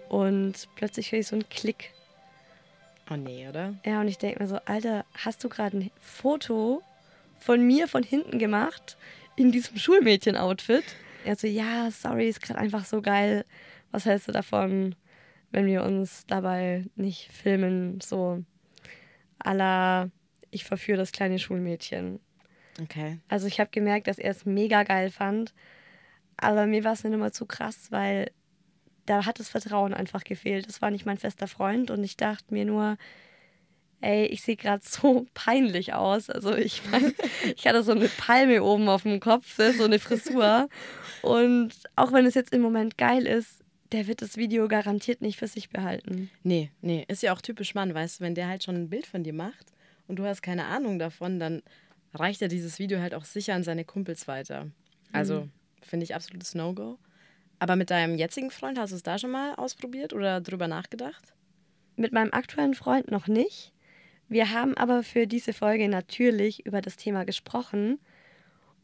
und 0.09 0.67
plötzlich 0.75 1.11
höre 1.11 1.19
ich 1.19 1.27
so 1.27 1.35
einen 1.35 1.49
Klick. 1.49 1.94
Oh 3.09 3.15
nee, 3.15 3.47
oder? 3.47 3.75
Ja, 3.85 4.01
und 4.01 4.07
ich 4.07 4.17
denke 4.17 4.41
mir 4.41 4.47
so, 4.47 4.57
Alter, 4.65 5.05
hast 5.13 5.43
du 5.43 5.49
gerade 5.49 5.77
ein 5.77 5.91
Foto 5.99 6.81
von 7.39 7.61
mir 7.65 7.87
von 7.87 8.03
hinten 8.03 8.39
gemacht 8.39 8.97
in 9.35 9.51
diesem 9.51 9.77
Schulmädchen-Outfit? 9.77 10.83
Er 11.23 11.35
so, 11.35 11.47
ja, 11.47 11.89
sorry, 11.91 12.27
ist 12.27 12.41
gerade 12.41 12.59
einfach 12.59 12.85
so 12.85 13.01
geil. 13.01 13.45
Was 13.91 14.05
hältst 14.05 14.27
du 14.27 14.31
davon, 14.31 14.95
wenn 15.51 15.65
wir 15.67 15.83
uns 15.83 16.25
dabei 16.27 16.85
nicht 16.95 17.31
filmen, 17.31 18.01
so 18.01 18.43
à 19.39 19.53
la, 19.53 20.09
ich 20.51 20.65
verführe 20.65 20.97
das 20.97 21.11
kleine 21.11 21.39
Schulmädchen. 21.39 22.19
Okay. 22.81 23.19
Also 23.27 23.47
ich 23.47 23.59
habe 23.59 23.69
gemerkt, 23.71 24.07
dass 24.07 24.17
er 24.17 24.31
es 24.31 24.45
mega 24.45 24.83
geil 24.83 25.11
fand, 25.11 25.53
aber 26.37 26.65
mir 26.65 26.83
war 26.83 26.93
es 26.93 27.03
nicht 27.03 27.13
immer 27.13 27.31
zu 27.31 27.45
krass, 27.45 27.91
weil 27.91 28.31
da 29.05 29.25
hat 29.25 29.39
das 29.39 29.49
Vertrauen 29.49 29.93
einfach 29.93 30.23
gefehlt. 30.23 30.67
Das 30.67 30.81
war 30.81 30.91
nicht 30.91 31.05
mein 31.05 31.17
fester 31.17 31.47
Freund 31.47 31.91
und 31.91 32.03
ich 32.03 32.17
dachte 32.17 32.53
mir 32.53 32.65
nur, 32.65 32.97
ey, 34.01 34.25
ich 34.25 34.41
sehe 34.41 34.55
gerade 34.55 34.83
so 34.85 35.25
peinlich 35.33 35.93
aus. 35.93 36.29
Also 36.29 36.55
ich 36.55 36.81
mein, 36.91 37.13
ich 37.55 37.67
hatte 37.67 37.83
so 37.83 37.91
eine 37.91 38.07
Palme 38.07 38.63
oben 38.63 38.89
auf 38.89 39.03
dem 39.03 39.19
Kopf, 39.19 39.57
so 39.77 39.83
eine 39.83 39.99
Frisur. 39.99 40.69
Und 41.21 41.73
auch 41.95 42.11
wenn 42.11 42.25
es 42.25 42.35
jetzt 42.35 42.53
im 42.53 42.61
Moment 42.61 42.97
geil 42.97 43.25
ist, 43.25 43.61
der 43.91 44.07
wird 44.07 44.21
das 44.21 44.37
Video 44.37 44.67
garantiert 44.67 45.21
nicht 45.21 45.37
für 45.37 45.47
sich 45.47 45.69
behalten. 45.69 46.29
Nee, 46.43 46.71
nee, 46.81 47.05
ist 47.07 47.23
ja 47.23 47.33
auch 47.33 47.41
typisch 47.41 47.75
Mann, 47.75 47.93
weißt 47.93 48.19
du, 48.19 48.23
wenn 48.23 48.35
der 48.35 48.47
halt 48.47 48.63
schon 48.63 48.75
ein 48.75 48.89
Bild 48.89 49.05
von 49.05 49.23
dir 49.23 49.33
macht 49.33 49.71
und 50.07 50.17
du 50.17 50.25
hast 50.25 50.41
keine 50.41 50.65
Ahnung 50.65 50.99
davon, 50.99 51.39
dann 51.39 51.61
reicht 52.13 52.41
ja 52.41 52.47
dieses 52.47 52.79
Video 52.79 52.99
halt 52.99 53.13
auch 53.13 53.25
sicher 53.25 53.53
an 53.53 53.63
seine 53.63 53.85
Kumpels 53.85 54.27
weiter. 54.27 54.67
Also 55.11 55.41
mhm. 55.41 55.51
finde 55.81 56.03
ich 56.03 56.15
absolutes 56.15 56.55
No-Go. 56.55 56.97
Aber 57.59 57.75
mit 57.75 57.89
deinem 57.89 58.15
jetzigen 58.15 58.51
Freund 58.51 58.77
hast 58.77 58.91
du 58.91 58.95
es 58.95 59.03
da 59.03 59.17
schon 59.17 59.31
mal 59.31 59.55
ausprobiert 59.55 60.13
oder 60.13 60.41
drüber 60.41 60.67
nachgedacht? 60.67 61.33
Mit 61.95 62.11
meinem 62.11 62.33
aktuellen 62.33 62.73
Freund 62.73 63.09
noch 63.09 63.27
nicht. 63.27 63.71
Wir 64.27 64.51
haben 64.51 64.75
aber 64.75 65.03
für 65.03 65.27
diese 65.27 65.53
Folge 65.53 65.87
natürlich 65.87 66.65
über 66.65 66.81
das 66.81 66.97
Thema 66.97 67.25
gesprochen 67.25 67.99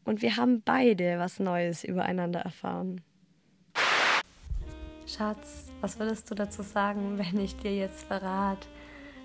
und 0.04 0.22
wir 0.22 0.36
haben 0.36 0.62
beide 0.62 1.18
was 1.18 1.40
Neues 1.40 1.84
übereinander 1.84 2.40
erfahren. 2.40 3.02
Schatz, 5.06 5.70
was 5.80 5.98
würdest 5.98 6.30
du 6.30 6.34
dazu 6.34 6.62
sagen, 6.62 7.18
wenn 7.18 7.38
ich 7.40 7.56
dir 7.56 7.74
jetzt 7.74 8.04
verrate, 8.04 8.66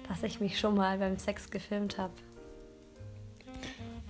dass 0.10 0.24
ich 0.24 0.40
mich 0.40 0.60
schon 0.60 0.76
mal 0.76 0.98
beim 0.98 1.18
Sex 1.18 1.50
gefilmt 1.50 1.98
habe? 1.98 2.14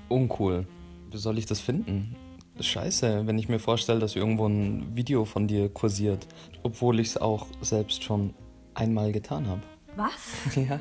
Uncool. 0.10 0.65
Wie 1.12 1.17
soll 1.17 1.38
ich 1.38 1.45
das 1.45 1.60
finden? 1.60 2.15
Scheiße, 2.59 3.27
wenn 3.27 3.37
ich 3.37 3.49
mir 3.49 3.59
vorstelle, 3.59 3.99
dass 3.99 4.15
irgendwo 4.15 4.47
ein 4.47 4.95
Video 4.95 5.25
von 5.25 5.47
dir 5.47 5.69
kursiert, 5.69 6.27
obwohl 6.63 6.99
ich 6.99 7.09
es 7.09 7.17
auch 7.17 7.47
selbst 7.61 8.03
schon 8.03 8.33
einmal 8.73 9.11
getan 9.11 9.47
habe. 9.47 9.61
Was? 9.95 10.55
Ja. 10.55 10.79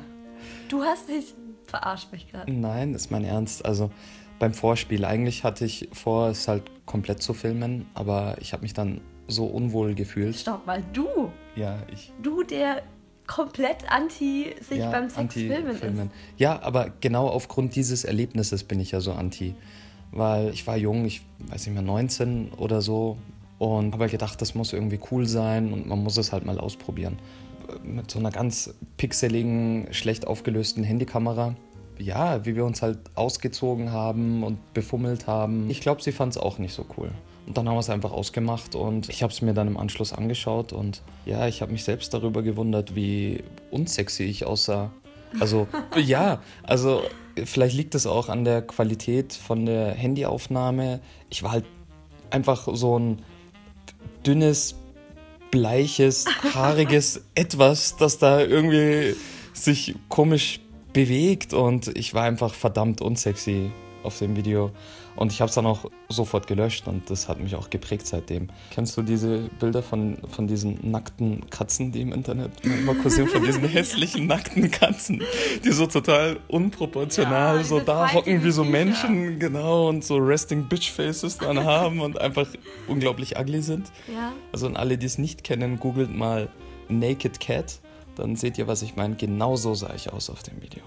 Du 0.69 0.83
hast 0.83 1.09
dich 1.09 1.33
verarscht 1.67 2.11
mich 2.11 2.31
gerade. 2.31 2.51
Nein, 2.51 2.93
ist 2.93 3.11
mein 3.11 3.23
Ernst. 3.23 3.65
Also 3.65 3.91
beim 4.39 4.53
Vorspiel, 4.53 5.05
eigentlich 5.05 5.43
hatte 5.43 5.65
ich 5.65 5.89
vor, 5.93 6.29
es 6.29 6.47
halt 6.47 6.63
komplett 6.85 7.21
zu 7.21 7.33
filmen, 7.33 7.87
aber 7.93 8.37
ich 8.39 8.53
habe 8.53 8.63
mich 8.63 8.73
dann 8.73 9.01
so 9.27 9.45
unwohl 9.45 9.93
gefühlt. 9.93 10.35
Stopp 10.35 10.65
mal, 10.65 10.83
du? 10.93 11.31
Ja, 11.55 11.79
ich. 11.91 12.13
Du, 12.21 12.43
der 12.43 12.83
komplett 13.25 13.91
anti 13.91 14.55
sich 14.61 14.79
ja, 14.79 14.89
beim 14.89 15.09
Sex 15.09 15.17
anti 15.17 15.47
filmen 15.47 16.07
ist. 16.07 16.11
Ja, 16.37 16.61
aber 16.61 16.91
genau 17.01 17.27
aufgrund 17.27 17.75
dieses 17.75 18.05
Erlebnisses 18.05 18.63
bin 18.63 18.79
ich 18.79 18.91
ja 18.91 19.01
so 19.01 19.11
anti. 19.11 19.53
Weil 20.17 20.49
ich 20.49 20.65
war 20.65 20.77
jung, 20.77 21.05
ich 21.05 21.21
weiß 21.47 21.67
nicht 21.67 21.75
mehr, 21.75 21.83
19 21.83 22.53
oder 22.57 22.81
so 22.81 23.17
und 23.59 23.93
habe 23.93 24.03
halt 24.03 24.11
gedacht, 24.11 24.41
das 24.41 24.55
muss 24.55 24.73
irgendwie 24.73 24.99
cool 25.11 25.27
sein 25.27 25.73
und 25.73 25.87
man 25.87 26.03
muss 26.03 26.17
es 26.17 26.31
halt 26.31 26.45
mal 26.45 26.59
ausprobieren. 26.59 27.17
Mit 27.83 28.09
so 28.09 28.19
einer 28.19 28.31
ganz 28.31 28.73
pixeligen, 28.97 29.87
schlecht 29.91 30.25
aufgelösten 30.25 30.83
Handykamera. 30.83 31.55
Ja, 31.99 32.45
wie 32.45 32.55
wir 32.55 32.65
uns 32.65 32.81
halt 32.81 32.99
ausgezogen 33.15 33.91
haben 33.91 34.43
und 34.43 34.73
befummelt 34.73 35.27
haben. 35.27 35.69
Ich 35.69 35.81
glaube, 35.81 36.01
sie 36.01 36.11
fand 36.11 36.33
es 36.33 36.37
auch 36.37 36.59
nicht 36.59 36.73
so 36.73 36.85
cool. 36.97 37.09
Und 37.47 37.57
dann 37.57 37.67
haben 37.67 37.75
wir 37.75 37.79
es 37.79 37.89
einfach 37.89 38.11
ausgemacht 38.11 38.75
und 38.75 39.09
ich 39.09 39.23
habe 39.23 39.31
es 39.31 39.41
mir 39.41 39.53
dann 39.53 39.67
im 39.67 39.77
Anschluss 39.77 40.13
angeschaut 40.13 40.73
und 40.73 41.01
ja, 41.25 41.47
ich 41.47 41.61
habe 41.61 41.71
mich 41.71 41.83
selbst 41.83 42.13
darüber 42.13 42.43
gewundert, 42.43 42.93
wie 42.93 43.43
unsexy 43.71 44.23
ich 44.23 44.45
aussah. 44.45 44.91
Also 45.39 45.67
ja, 45.95 46.41
also 46.63 47.03
vielleicht 47.45 47.75
liegt 47.75 47.95
es 47.95 48.05
auch 48.05 48.29
an 48.29 48.43
der 48.43 48.61
Qualität 48.61 49.33
von 49.33 49.65
der 49.65 49.91
Handyaufnahme. 49.91 50.99
Ich 51.29 51.43
war 51.43 51.51
halt 51.51 51.65
einfach 52.29 52.67
so 52.73 52.97
ein 52.97 53.21
dünnes, 54.25 54.75
bleiches, 55.51 56.25
haariges 56.53 57.23
Etwas, 57.35 57.97
das 57.97 58.17
da 58.17 58.41
irgendwie 58.41 59.15
sich 59.53 59.95
komisch 60.09 60.59
bewegt 60.93 61.53
und 61.53 61.95
ich 61.95 62.13
war 62.13 62.23
einfach 62.23 62.53
verdammt 62.53 63.01
unsexy 63.01 63.71
auf 64.03 64.17
dem 64.19 64.35
Video. 64.35 64.71
Und 65.17 65.31
ich 65.31 65.41
habe 65.41 65.49
es 65.49 65.55
dann 65.55 65.65
auch 65.65 65.89
sofort 66.09 66.45
gelöscht 66.47 66.87
und 66.87 67.09
das 67.09 67.27
hat 67.27 67.39
mich 67.39 67.55
auch 67.55 67.69
geprägt 67.69 68.05
seitdem. 68.05 68.49
Kennst 68.71 68.95
du 68.95 69.01
diese 69.01 69.49
Bilder 69.59 69.81
von, 69.81 70.17
von 70.29 70.47
diesen 70.47 70.79
nackten 70.91 71.49
Katzen, 71.49 71.91
die 71.91 72.01
im 72.01 72.13
Internet 72.13 72.51
manchmal 72.63 72.95
kursieren, 72.95 73.27
von 73.27 73.43
diesen 73.43 73.63
hässlichen 73.67 74.27
nackten 74.27 74.69
Katzen, 74.69 75.23
die 75.65 75.71
so 75.71 75.87
total 75.87 76.37
unproportional 76.47 77.57
ja, 77.57 77.63
so 77.63 77.79
da 77.79 78.13
hocken 78.13 78.43
wie 78.43 78.51
so 78.51 78.63
Menschen, 78.63 79.33
ja. 79.33 79.37
genau, 79.39 79.89
und 79.89 80.03
so 80.03 80.17
Resting 80.17 80.65
Bitch 80.65 80.91
Faces 80.91 81.39
dann 81.39 81.63
haben 81.63 81.99
und 81.99 82.21
einfach 82.21 82.47
unglaublich 82.87 83.39
ugly 83.39 83.63
sind. 83.63 83.91
Ja. 84.13 84.33
Also 84.51 84.67
an 84.67 84.77
alle, 84.77 84.99
die 84.99 85.07
es 85.07 85.17
nicht 85.17 85.43
kennen, 85.43 85.79
googelt 85.79 86.15
mal 86.15 86.47
Naked 86.89 87.39
Cat, 87.39 87.79
dann 88.15 88.35
seht 88.35 88.57
ihr, 88.59 88.67
was 88.67 88.83
ich 88.83 88.95
meine. 88.95 89.15
Genau 89.15 89.55
so 89.55 89.73
sah 89.73 89.93
ich 89.95 90.13
aus 90.13 90.29
auf 90.29 90.43
dem 90.43 90.61
Video. 90.61 90.83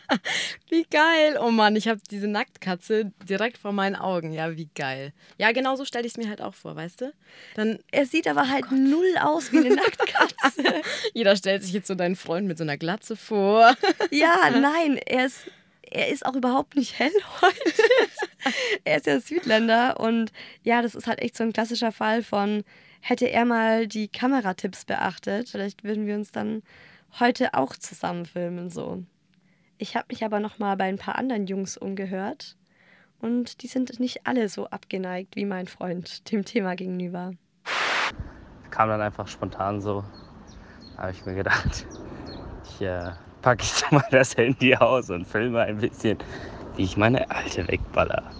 wie 0.68 0.84
geil. 0.84 1.38
Oh 1.40 1.50
Mann, 1.50 1.76
ich 1.76 1.88
habe 1.88 2.00
diese 2.10 2.28
Nacktkatze 2.28 3.12
direkt 3.28 3.58
vor 3.58 3.72
meinen 3.72 3.96
Augen. 3.96 4.32
Ja, 4.32 4.56
wie 4.56 4.68
geil. 4.74 5.12
Ja, 5.38 5.52
genau 5.52 5.76
so 5.76 5.84
stelle 5.84 6.06
ich 6.06 6.12
es 6.12 6.18
mir 6.18 6.28
halt 6.28 6.40
auch 6.40 6.54
vor, 6.54 6.76
weißt 6.76 7.02
du? 7.02 7.12
Dann, 7.54 7.78
er 7.90 8.06
sieht 8.06 8.28
aber 8.28 8.48
halt 8.48 8.66
oh 8.70 8.74
null 8.74 9.16
aus 9.20 9.52
wie 9.52 9.58
eine 9.58 9.74
Nacktkatze. 9.76 10.82
Jeder 11.14 11.36
stellt 11.36 11.62
sich 11.62 11.72
jetzt 11.72 11.86
so 11.86 11.94
deinen 11.94 12.16
Freund 12.16 12.46
mit 12.46 12.58
so 12.58 12.64
einer 12.64 12.76
Glatze 12.76 13.16
vor. 13.16 13.74
ja, 14.10 14.50
nein, 14.50 14.98
er 15.06 15.26
ist 15.26 15.46
er 15.94 16.08
ist 16.08 16.24
auch 16.24 16.34
überhaupt 16.34 16.74
nicht 16.74 16.98
hellhäutig. 16.98 17.74
er 18.84 18.96
ist 18.96 19.06
ja 19.06 19.20
Südländer 19.20 20.00
und 20.00 20.32
ja, 20.62 20.80
das 20.80 20.94
ist 20.94 21.06
halt 21.06 21.20
echt 21.20 21.36
so 21.36 21.44
ein 21.44 21.52
klassischer 21.52 21.92
Fall 21.92 22.22
von, 22.22 22.64
hätte 23.00 23.28
er 23.28 23.44
mal 23.44 23.86
die 23.86 24.08
Kameratipps 24.08 24.86
beachtet, 24.86 25.50
vielleicht 25.50 25.84
würden 25.84 26.06
wir 26.06 26.14
uns 26.14 26.32
dann 26.32 26.62
heute 27.20 27.54
auch 27.54 27.76
zusammen 27.76 28.24
filmen 28.24 28.70
so. 28.70 29.04
Ich 29.82 29.96
habe 29.96 30.06
mich 30.10 30.24
aber 30.24 30.38
noch 30.38 30.60
mal 30.60 30.76
bei 30.76 30.84
ein 30.84 30.96
paar 30.96 31.16
anderen 31.16 31.48
Jungs 31.48 31.76
umgehört 31.76 32.56
und 33.20 33.64
die 33.64 33.66
sind 33.66 33.98
nicht 33.98 34.28
alle 34.28 34.48
so 34.48 34.68
abgeneigt 34.68 35.34
wie 35.34 35.44
mein 35.44 35.66
Freund 35.66 36.30
dem 36.30 36.44
Thema 36.44 36.76
gegenüber. 36.76 37.32
Kam 38.70 38.90
dann 38.90 39.00
einfach 39.00 39.26
spontan 39.26 39.80
so, 39.80 40.04
habe 40.96 41.10
ich 41.10 41.26
mir 41.26 41.34
gedacht, 41.34 41.84
ich 42.64 42.80
äh, 42.80 43.10
packe 43.40 43.64
jetzt 43.64 43.84
mal 43.90 44.04
das 44.12 44.36
Handy 44.36 44.76
aus 44.76 45.10
und 45.10 45.26
filme 45.26 45.62
ein 45.62 45.78
bisschen, 45.78 46.16
wie 46.76 46.84
ich 46.84 46.96
meine 46.96 47.28
alte 47.28 47.66
wegballer. 47.66 48.30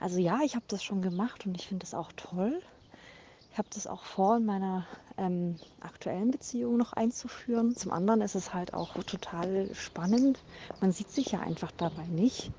Also 0.00 0.18
ja, 0.18 0.38
ich 0.42 0.54
habe 0.54 0.64
das 0.68 0.82
schon 0.82 1.02
gemacht 1.02 1.44
und 1.44 1.60
ich 1.60 1.66
finde 1.66 1.84
das 1.84 1.92
auch 1.92 2.10
toll. 2.16 2.62
Habe 3.58 3.68
das 3.74 3.88
auch 3.88 4.04
vor 4.04 4.36
in 4.36 4.46
meiner 4.46 4.86
ähm, 5.16 5.56
aktuellen 5.80 6.30
Beziehung 6.30 6.76
noch 6.76 6.92
einzuführen. 6.92 7.74
Zum 7.74 7.90
anderen 7.90 8.20
ist 8.20 8.36
es 8.36 8.54
halt 8.54 8.72
auch 8.72 8.94
total 9.02 9.68
spannend. 9.74 10.38
Man 10.80 10.92
sieht 10.92 11.10
sich 11.10 11.32
ja 11.32 11.40
einfach 11.40 11.72
dabei 11.76 12.06
nicht. 12.06 12.52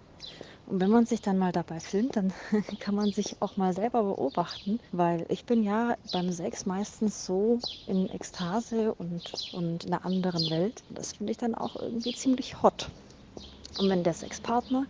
Und 0.67 0.81
wenn 0.81 0.89
man 0.89 1.05
sich 1.05 1.21
dann 1.21 1.37
mal 1.37 1.53
dabei 1.53 1.79
filmt, 1.79 2.17
dann 2.17 2.33
kann 2.79 2.95
man 2.95 3.13
sich 3.13 3.37
auch 3.39 3.55
mal 3.55 3.73
selber 3.73 4.03
beobachten, 4.03 4.81
weil 4.91 5.25
ich 5.29 5.45
bin 5.45 5.63
ja 5.63 5.95
beim 6.11 6.33
Sex 6.33 6.65
meistens 6.65 7.25
so 7.25 7.59
in 7.87 8.09
Ekstase 8.09 8.93
und, 8.93 9.53
und 9.53 9.85
in 9.85 9.93
einer 9.93 10.03
anderen 10.03 10.49
Welt. 10.49 10.83
Das 10.89 11.13
finde 11.13 11.31
ich 11.31 11.37
dann 11.37 11.55
auch 11.55 11.77
irgendwie 11.77 12.13
ziemlich 12.13 12.61
hot. 12.61 12.89
Und 13.79 13.89
wenn 13.89 14.03
der 14.03 14.13
Sexpartner 14.13 14.85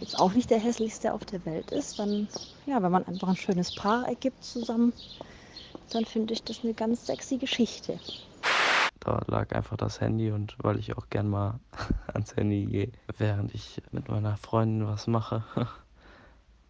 jetzt 0.00 0.18
auch 0.18 0.32
nicht 0.32 0.48
der 0.48 0.60
hässlichste 0.60 1.12
auf 1.12 1.26
der 1.26 1.44
Welt 1.44 1.70
ist, 1.72 1.98
dann, 1.98 2.26
ja, 2.64 2.82
wenn 2.82 2.90
man 2.90 3.06
einfach 3.06 3.28
ein 3.28 3.36
schönes 3.36 3.74
Paar 3.74 4.08
ergibt 4.08 4.42
zusammen, 4.42 4.94
dann 5.90 6.04
finde 6.04 6.32
ich 6.32 6.42
das 6.42 6.62
eine 6.62 6.74
ganz 6.74 7.06
sexy 7.06 7.38
Geschichte. 7.38 7.98
Da 9.00 9.20
lag 9.26 9.52
einfach 9.52 9.76
das 9.76 10.00
Handy 10.00 10.30
und 10.30 10.56
weil 10.62 10.78
ich 10.78 10.96
auch 10.96 11.08
gern 11.10 11.28
mal 11.28 11.58
ans 12.12 12.36
Handy 12.36 12.66
gehe, 12.66 12.92
während 13.18 13.52
ich 13.54 13.82
mit 13.90 14.08
meiner 14.08 14.36
Freundin 14.36 14.86
was 14.86 15.06
mache, 15.06 15.44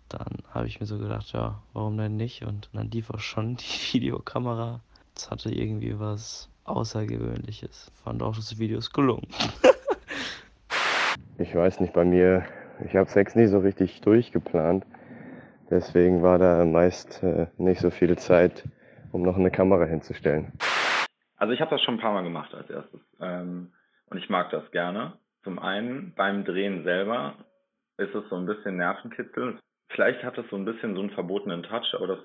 dann 0.08 0.38
habe 0.50 0.66
ich 0.66 0.80
mir 0.80 0.86
so 0.86 0.98
gedacht, 0.98 1.32
ja, 1.32 1.60
warum 1.72 1.98
denn 1.98 2.16
nicht? 2.16 2.44
Und 2.44 2.70
dann 2.72 2.90
lief 2.90 3.10
auch 3.10 3.20
schon 3.20 3.56
die 3.56 3.64
Videokamera. 3.92 4.80
Es 5.14 5.30
hatte 5.30 5.50
irgendwie 5.50 5.98
was 5.98 6.48
Außergewöhnliches. 6.64 7.90
Fand 8.02 8.22
auch, 8.22 8.36
das 8.36 8.58
Video 8.58 8.78
ist 8.78 8.92
gelungen. 8.92 9.26
ich 11.38 11.54
weiß 11.54 11.80
nicht, 11.80 11.92
bei 11.92 12.04
mir, 12.04 12.44
ich 12.86 12.96
habe 12.96 13.10
Sex 13.10 13.34
nie 13.34 13.46
so 13.46 13.58
richtig 13.58 14.00
durchgeplant. 14.00 14.86
Deswegen 15.70 16.22
war 16.22 16.38
da 16.38 16.64
meist 16.64 17.22
äh, 17.22 17.46
nicht 17.58 17.80
so 17.80 17.90
viel 17.90 18.16
Zeit, 18.16 18.64
um 19.12 19.22
noch 19.22 19.36
eine 19.36 19.50
Kamera 19.50 19.84
hinzustellen. 19.84 20.52
Also 21.36 21.52
ich 21.52 21.60
habe 21.60 21.70
das 21.70 21.82
schon 21.82 21.94
ein 21.94 22.00
paar 22.00 22.12
Mal 22.12 22.22
gemacht 22.22 22.54
als 22.54 22.70
erstes. 22.70 23.00
Ähm, 23.20 23.72
und 24.06 24.18
ich 24.18 24.28
mag 24.28 24.50
das 24.50 24.70
gerne. 24.70 25.14
Zum 25.44 25.58
einen 25.58 26.14
beim 26.14 26.44
Drehen 26.44 26.84
selber 26.84 27.34
ist 27.98 28.14
es 28.14 28.28
so 28.28 28.36
ein 28.36 28.46
bisschen 28.46 28.76
Nervenkitzel. 28.76 29.58
Vielleicht 29.88 30.22
hat 30.22 30.38
es 30.38 30.48
so 30.50 30.56
ein 30.56 30.64
bisschen 30.64 30.94
so 30.94 31.00
einen 31.00 31.10
verbotenen 31.10 31.62
Touch, 31.62 31.94
aber 31.94 32.06
das 32.06 32.18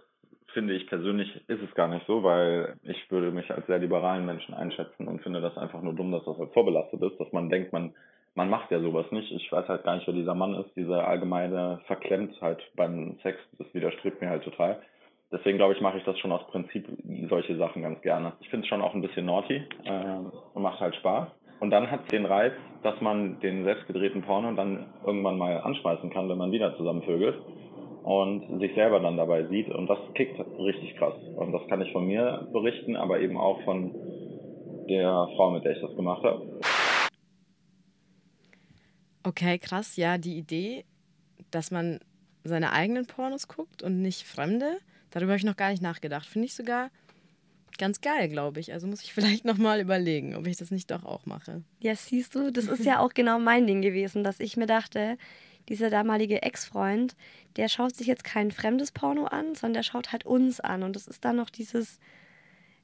finde 0.53 0.73
ich 0.73 0.87
persönlich 0.87 1.35
ist 1.47 1.61
es 1.61 1.73
gar 1.75 1.87
nicht 1.87 2.05
so, 2.07 2.23
weil 2.23 2.75
ich 2.83 3.11
würde 3.11 3.31
mich 3.31 3.51
als 3.51 3.67
sehr 3.67 3.79
liberalen 3.79 4.25
Menschen 4.25 4.53
einschätzen 4.53 5.07
und 5.07 5.21
finde 5.21 5.41
das 5.41 5.57
einfach 5.57 5.81
nur 5.81 5.93
dumm, 5.93 6.11
dass 6.11 6.25
das 6.25 6.37
halt 6.37 6.53
vorbelastet 6.53 7.01
ist, 7.01 7.19
dass 7.19 7.31
man 7.31 7.49
denkt, 7.49 7.73
man, 7.73 7.93
man 8.35 8.49
macht 8.49 8.71
ja 8.71 8.79
sowas 8.79 9.05
nicht. 9.11 9.31
Ich 9.31 9.51
weiß 9.51 9.67
halt 9.67 9.83
gar 9.83 9.95
nicht, 9.95 10.07
wer 10.07 10.13
dieser 10.13 10.35
Mann 10.35 10.55
ist. 10.55 10.75
Diese 10.75 11.03
allgemeine 11.03 11.81
Verklemmtheit 11.87 12.61
beim 12.75 13.17
Sex, 13.23 13.39
das 13.57 13.73
widerstrebt 13.73 14.21
mir 14.21 14.29
halt 14.29 14.43
total. 14.43 14.81
Deswegen 15.31 15.57
glaube 15.57 15.73
ich, 15.73 15.81
mache 15.81 15.97
ich 15.97 16.05
das 16.05 16.17
schon 16.19 16.31
aus 16.31 16.45
Prinzip 16.47 16.87
solche 17.29 17.57
Sachen 17.57 17.81
ganz 17.81 18.01
gerne. 18.01 18.33
Ich 18.39 18.49
finde 18.49 18.63
es 18.63 18.69
schon 18.69 18.81
auch 18.81 18.93
ein 18.93 19.01
bisschen 19.01 19.25
naughty 19.25 19.61
äh, 19.83 20.17
und 20.53 20.61
macht 20.61 20.79
halt 20.79 20.95
Spaß. 20.95 21.27
Und 21.59 21.71
dann 21.71 21.89
hat 21.91 22.01
es 22.03 22.07
den 22.07 22.25
Reiz, 22.25 22.53
dass 22.83 22.99
man 23.01 23.39
den 23.39 23.63
selbstgedrehten 23.63 24.21
Porno 24.21 24.53
dann 24.53 24.93
irgendwann 25.05 25.37
mal 25.37 25.59
anschmeißen 25.61 26.11
kann, 26.11 26.29
wenn 26.29 26.37
man 26.37 26.51
wieder 26.51 26.77
zusammenvögelt 26.77 27.35
und 28.03 28.59
sich 28.61 28.73
selber 28.75 28.99
dann 28.99 29.17
dabei 29.17 29.45
sieht. 29.47 29.67
Und 29.69 29.87
das 29.87 29.97
kickt 30.13 30.39
richtig 30.59 30.95
krass. 30.97 31.15
Und 31.35 31.51
das 31.51 31.67
kann 31.67 31.81
ich 31.81 31.91
von 31.91 32.05
mir 32.05 32.47
berichten, 32.53 32.95
aber 32.95 33.19
eben 33.19 33.37
auch 33.37 33.61
von 33.63 33.91
der 34.87 35.27
Frau, 35.35 35.51
mit 35.51 35.65
der 35.65 35.73
ich 35.73 35.81
das 35.81 35.95
gemacht 35.95 36.23
habe. 36.23 36.59
Okay, 39.23 39.57
krass. 39.57 39.97
Ja, 39.97 40.17
die 40.17 40.37
Idee, 40.37 40.85
dass 41.51 41.71
man 41.71 41.99
seine 42.45 42.71
eigenen 42.71 43.07
Pornos 43.07 43.49
guckt 43.49 43.83
und 43.83 44.01
nicht 44.01 44.23
fremde, 44.23 44.77
Darüber 45.11 45.31
habe 45.31 45.37
ich 45.37 45.45
noch 45.45 45.57
gar 45.57 45.71
nicht 45.71 45.81
nachgedacht. 45.81 46.25
Finde 46.25 46.47
ich 46.47 46.53
sogar 46.53 46.89
ganz 47.77 48.01
geil, 48.01 48.29
glaube 48.29 48.59
ich. 48.59 48.73
Also 48.73 48.87
muss 48.87 49.03
ich 49.03 49.13
vielleicht 49.15 49.45
nochmal 49.45 49.79
überlegen, 49.79 50.35
ob 50.35 50.47
ich 50.47 50.57
das 50.57 50.71
nicht 50.71 50.91
doch 50.91 51.03
auch 51.05 51.25
mache. 51.25 51.63
Ja, 51.79 51.95
siehst 51.95 52.35
du, 52.35 52.51
das 52.51 52.65
ist 52.65 52.85
ja 52.85 52.99
auch 52.99 53.13
genau 53.13 53.39
mein 53.39 53.67
Ding 53.67 53.81
gewesen, 53.81 54.23
dass 54.23 54.39
ich 54.39 54.57
mir 54.57 54.67
dachte, 54.67 55.17
dieser 55.69 55.89
damalige 55.89 56.41
Ex-Freund, 56.41 57.15
der 57.57 57.67
schaut 57.67 57.95
sich 57.95 58.07
jetzt 58.07 58.23
kein 58.23 58.51
fremdes 58.51 58.91
Porno 58.91 59.25
an, 59.25 59.53
sondern 59.53 59.75
der 59.75 59.83
schaut 59.83 60.11
halt 60.11 60.25
uns 60.25 60.59
an. 60.59 60.83
Und 60.83 60.95
das 60.95 61.07
ist 61.07 61.25
dann 61.25 61.35
noch 61.35 61.49
dieses, 61.49 61.99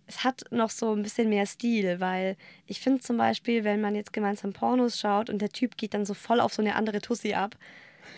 es 0.05 0.23
hat 0.23 0.43
noch 0.51 0.69
so 0.69 0.93
ein 0.93 1.01
bisschen 1.01 1.29
mehr 1.29 1.45
Stil, 1.45 1.99
weil 1.99 2.35
ich 2.67 2.81
finde 2.81 3.01
zum 3.01 3.17
Beispiel, 3.17 3.63
wenn 3.63 3.79
man 3.79 3.95
jetzt 3.95 4.11
gemeinsam 4.11 4.51
Pornos 4.51 4.99
schaut 4.99 5.29
und 5.29 5.41
der 5.41 5.49
Typ 5.49 5.77
geht 5.77 5.93
dann 5.93 6.05
so 6.05 6.13
voll 6.13 6.41
auf 6.41 6.53
so 6.53 6.61
eine 6.61 6.75
andere 6.75 6.99
Tussi 6.99 7.33
ab, 7.33 7.57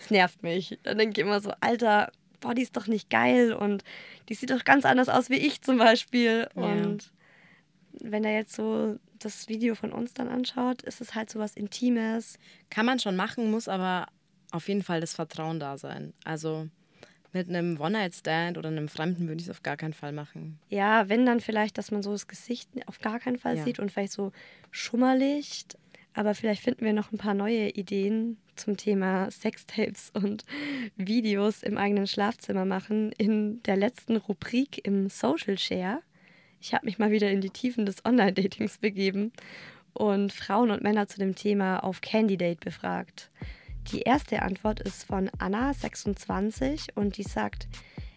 das 0.00 0.10
nervt 0.10 0.42
mich. 0.42 0.78
Dann 0.82 0.98
denke 0.98 1.20
ich 1.20 1.26
immer 1.26 1.40
so, 1.40 1.52
Alter, 1.60 2.10
boah, 2.46 2.54
die 2.54 2.62
ist 2.62 2.76
doch 2.76 2.86
nicht 2.86 3.10
geil 3.10 3.52
und 3.52 3.82
die 4.28 4.34
sieht 4.34 4.50
doch 4.50 4.64
ganz 4.64 4.84
anders 4.84 5.08
aus 5.08 5.30
wie 5.30 5.36
ich 5.36 5.62
zum 5.62 5.78
Beispiel. 5.78 6.48
Ja. 6.54 6.62
Und 6.62 7.12
wenn 8.00 8.24
er 8.24 8.34
jetzt 8.34 8.54
so 8.54 8.98
das 9.18 9.48
Video 9.48 9.74
von 9.74 9.92
uns 9.92 10.14
dann 10.14 10.28
anschaut, 10.28 10.82
ist 10.82 11.00
es 11.00 11.14
halt 11.14 11.30
so 11.30 11.38
was 11.38 11.56
Intimes. 11.56 12.38
Kann 12.70 12.86
man 12.86 12.98
schon 12.98 13.16
machen, 13.16 13.50
muss 13.50 13.68
aber 13.68 14.06
auf 14.52 14.68
jeden 14.68 14.82
Fall 14.82 15.00
das 15.00 15.14
Vertrauen 15.14 15.58
da 15.58 15.76
sein. 15.76 16.12
Also 16.24 16.68
mit 17.32 17.48
einem 17.48 17.80
One-Night-Stand 17.80 18.56
oder 18.56 18.68
einem 18.68 18.88
Fremden 18.88 19.28
würde 19.28 19.40
ich 19.40 19.48
es 19.48 19.50
auf 19.50 19.62
gar 19.62 19.76
keinen 19.76 19.92
Fall 19.92 20.12
machen. 20.12 20.58
Ja, 20.68 21.08
wenn 21.08 21.26
dann 21.26 21.40
vielleicht, 21.40 21.76
dass 21.78 21.90
man 21.90 22.02
so 22.02 22.12
das 22.12 22.28
Gesicht 22.28 22.70
auf 22.86 23.00
gar 23.00 23.18
keinen 23.18 23.38
Fall 23.38 23.56
ja. 23.56 23.64
sieht 23.64 23.78
und 23.78 23.90
vielleicht 23.90 24.12
so 24.12 24.32
Schummerlicht. 24.70 25.76
Aber 26.16 26.34
vielleicht 26.34 26.62
finden 26.62 26.86
wir 26.86 26.94
noch 26.94 27.12
ein 27.12 27.18
paar 27.18 27.34
neue 27.34 27.68
Ideen 27.68 28.38
zum 28.56 28.78
Thema 28.78 29.30
Sextapes 29.30 30.10
und 30.14 30.44
Videos 30.96 31.62
im 31.62 31.76
eigenen 31.76 32.06
Schlafzimmer 32.06 32.64
machen 32.64 33.12
in 33.12 33.62
der 33.64 33.76
letzten 33.76 34.16
Rubrik 34.16 34.84
im 34.86 35.10
Social 35.10 35.58
Share. 35.58 36.00
Ich 36.58 36.72
habe 36.72 36.86
mich 36.86 36.98
mal 36.98 37.10
wieder 37.10 37.30
in 37.30 37.42
die 37.42 37.50
Tiefen 37.50 37.84
des 37.84 38.02
Online-Datings 38.06 38.78
begeben 38.78 39.30
und 39.92 40.32
Frauen 40.32 40.70
und 40.70 40.82
Männer 40.82 41.06
zu 41.06 41.18
dem 41.18 41.34
Thema 41.34 41.80
auf 41.80 42.00
Candidate 42.00 42.60
befragt. 42.60 43.30
Die 43.92 44.00
erste 44.00 44.40
Antwort 44.40 44.80
ist 44.80 45.04
von 45.04 45.30
Anna, 45.38 45.74
26, 45.74 46.96
und 46.96 47.18
die 47.18 47.24
sagt, 47.24 47.68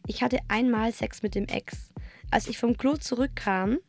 ich 0.07 0.23
hatte 0.23 0.39
einmal 0.47 0.93
Sex 0.93 1.21
mit 1.21 1.35
dem 1.35 1.49
Ex. 1.49 1.91
Als 2.31 2.47
ich 2.47 2.57
vom 2.57 2.77
Klo 2.77 2.95
zurückkam, 2.95 3.79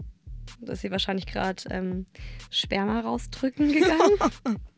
da 0.60 0.72
ist 0.72 0.82
sie 0.82 0.90
wahrscheinlich 0.90 1.26
gerade 1.26 1.62
ähm, 1.70 2.06
Sperma 2.50 3.00
rausdrücken 3.00 3.72
gegangen. 3.72 4.58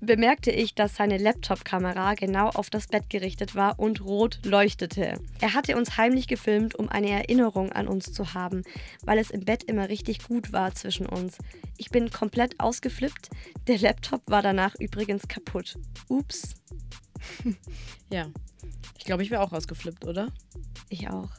bemerkte 0.00 0.50
ich, 0.50 0.74
dass 0.74 0.96
seine 0.96 1.18
Laptop-Kamera 1.18 2.14
genau 2.14 2.48
auf 2.48 2.70
das 2.70 2.88
Bett 2.88 3.08
gerichtet 3.10 3.54
war 3.54 3.78
und 3.78 4.00
rot 4.00 4.40
leuchtete. 4.44 5.20
Er 5.40 5.54
hatte 5.54 5.76
uns 5.76 5.96
heimlich 5.96 6.28
gefilmt, 6.28 6.74
um 6.74 6.88
eine 6.88 7.10
Erinnerung 7.10 7.72
an 7.72 7.88
uns 7.88 8.12
zu 8.12 8.34
haben, 8.34 8.62
weil 9.04 9.18
es 9.18 9.30
im 9.30 9.44
Bett 9.44 9.64
immer 9.64 9.88
richtig 9.88 10.22
gut 10.24 10.52
war 10.52 10.74
zwischen 10.74 11.06
uns. 11.06 11.38
Ich 11.76 11.90
bin 11.90 12.10
komplett 12.10 12.60
ausgeflippt. 12.60 13.30
Der 13.66 13.78
Laptop 13.78 14.22
war 14.26 14.42
danach 14.42 14.74
übrigens 14.78 15.28
kaputt. 15.28 15.76
Ups. 16.08 16.54
ja, 18.12 18.26
ich 18.98 19.04
glaube, 19.04 19.22
ich 19.22 19.30
wäre 19.30 19.42
auch 19.42 19.52
ausgeflippt, 19.52 20.04
oder? 20.04 20.32
Ich 20.88 21.08
auch. 21.08 21.30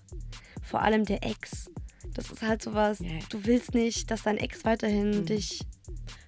Vor 0.64 0.82
allem 0.82 1.06
der 1.06 1.24
Ex. 1.24 1.70
Das 2.18 2.32
ist 2.32 2.42
halt 2.42 2.64
sowas, 2.64 3.00
yeah. 3.00 3.20
du 3.30 3.46
willst 3.46 3.76
nicht, 3.76 4.10
dass 4.10 4.24
dein 4.24 4.38
Ex 4.38 4.66
weiterhin 4.66 5.12
mhm. 5.12 5.26
dich. 5.28 5.62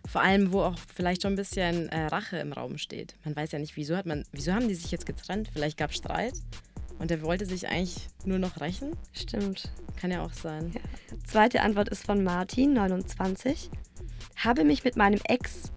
Vor 0.07 0.21
allem, 0.21 0.51
wo 0.51 0.61
auch 0.61 0.75
vielleicht 0.95 1.23
schon 1.23 1.33
ein 1.33 1.35
bisschen 1.35 1.89
äh, 1.89 2.05
Rache 2.05 2.37
im 2.37 2.53
Raum 2.53 2.77
steht. 2.77 3.15
Man 3.25 3.35
weiß 3.35 3.51
ja 3.51 3.59
nicht, 3.59 3.75
wieso 3.75 3.97
hat 3.97 4.05
man, 4.05 4.23
wieso 4.31 4.53
haben 4.53 4.67
die 4.67 4.75
sich 4.75 4.91
jetzt 4.91 5.07
getrennt? 5.07 5.49
Vielleicht 5.51 5.77
gab 5.77 5.89
es 5.89 5.97
Streit 5.97 6.33
und 6.99 7.09
er 7.09 7.23
wollte 7.23 7.47
sich 7.47 7.67
eigentlich 7.67 8.07
nur 8.23 8.37
noch 8.37 8.61
rächen. 8.61 8.95
Stimmt. 9.13 9.71
Kann 9.99 10.11
ja 10.11 10.23
auch 10.23 10.33
sein. 10.33 10.71
Ja. 10.73 10.81
Zweite 11.25 11.61
Antwort 11.61 11.89
ist 11.89 12.05
von 12.05 12.23
Martin, 12.23 12.73
29. 12.73 13.71
Habe 14.35 14.65
mich 14.65 14.83
mit 14.83 14.95
meinem 14.95 15.19
Ex. 15.23 15.71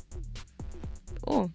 Oh, 1.25 1.49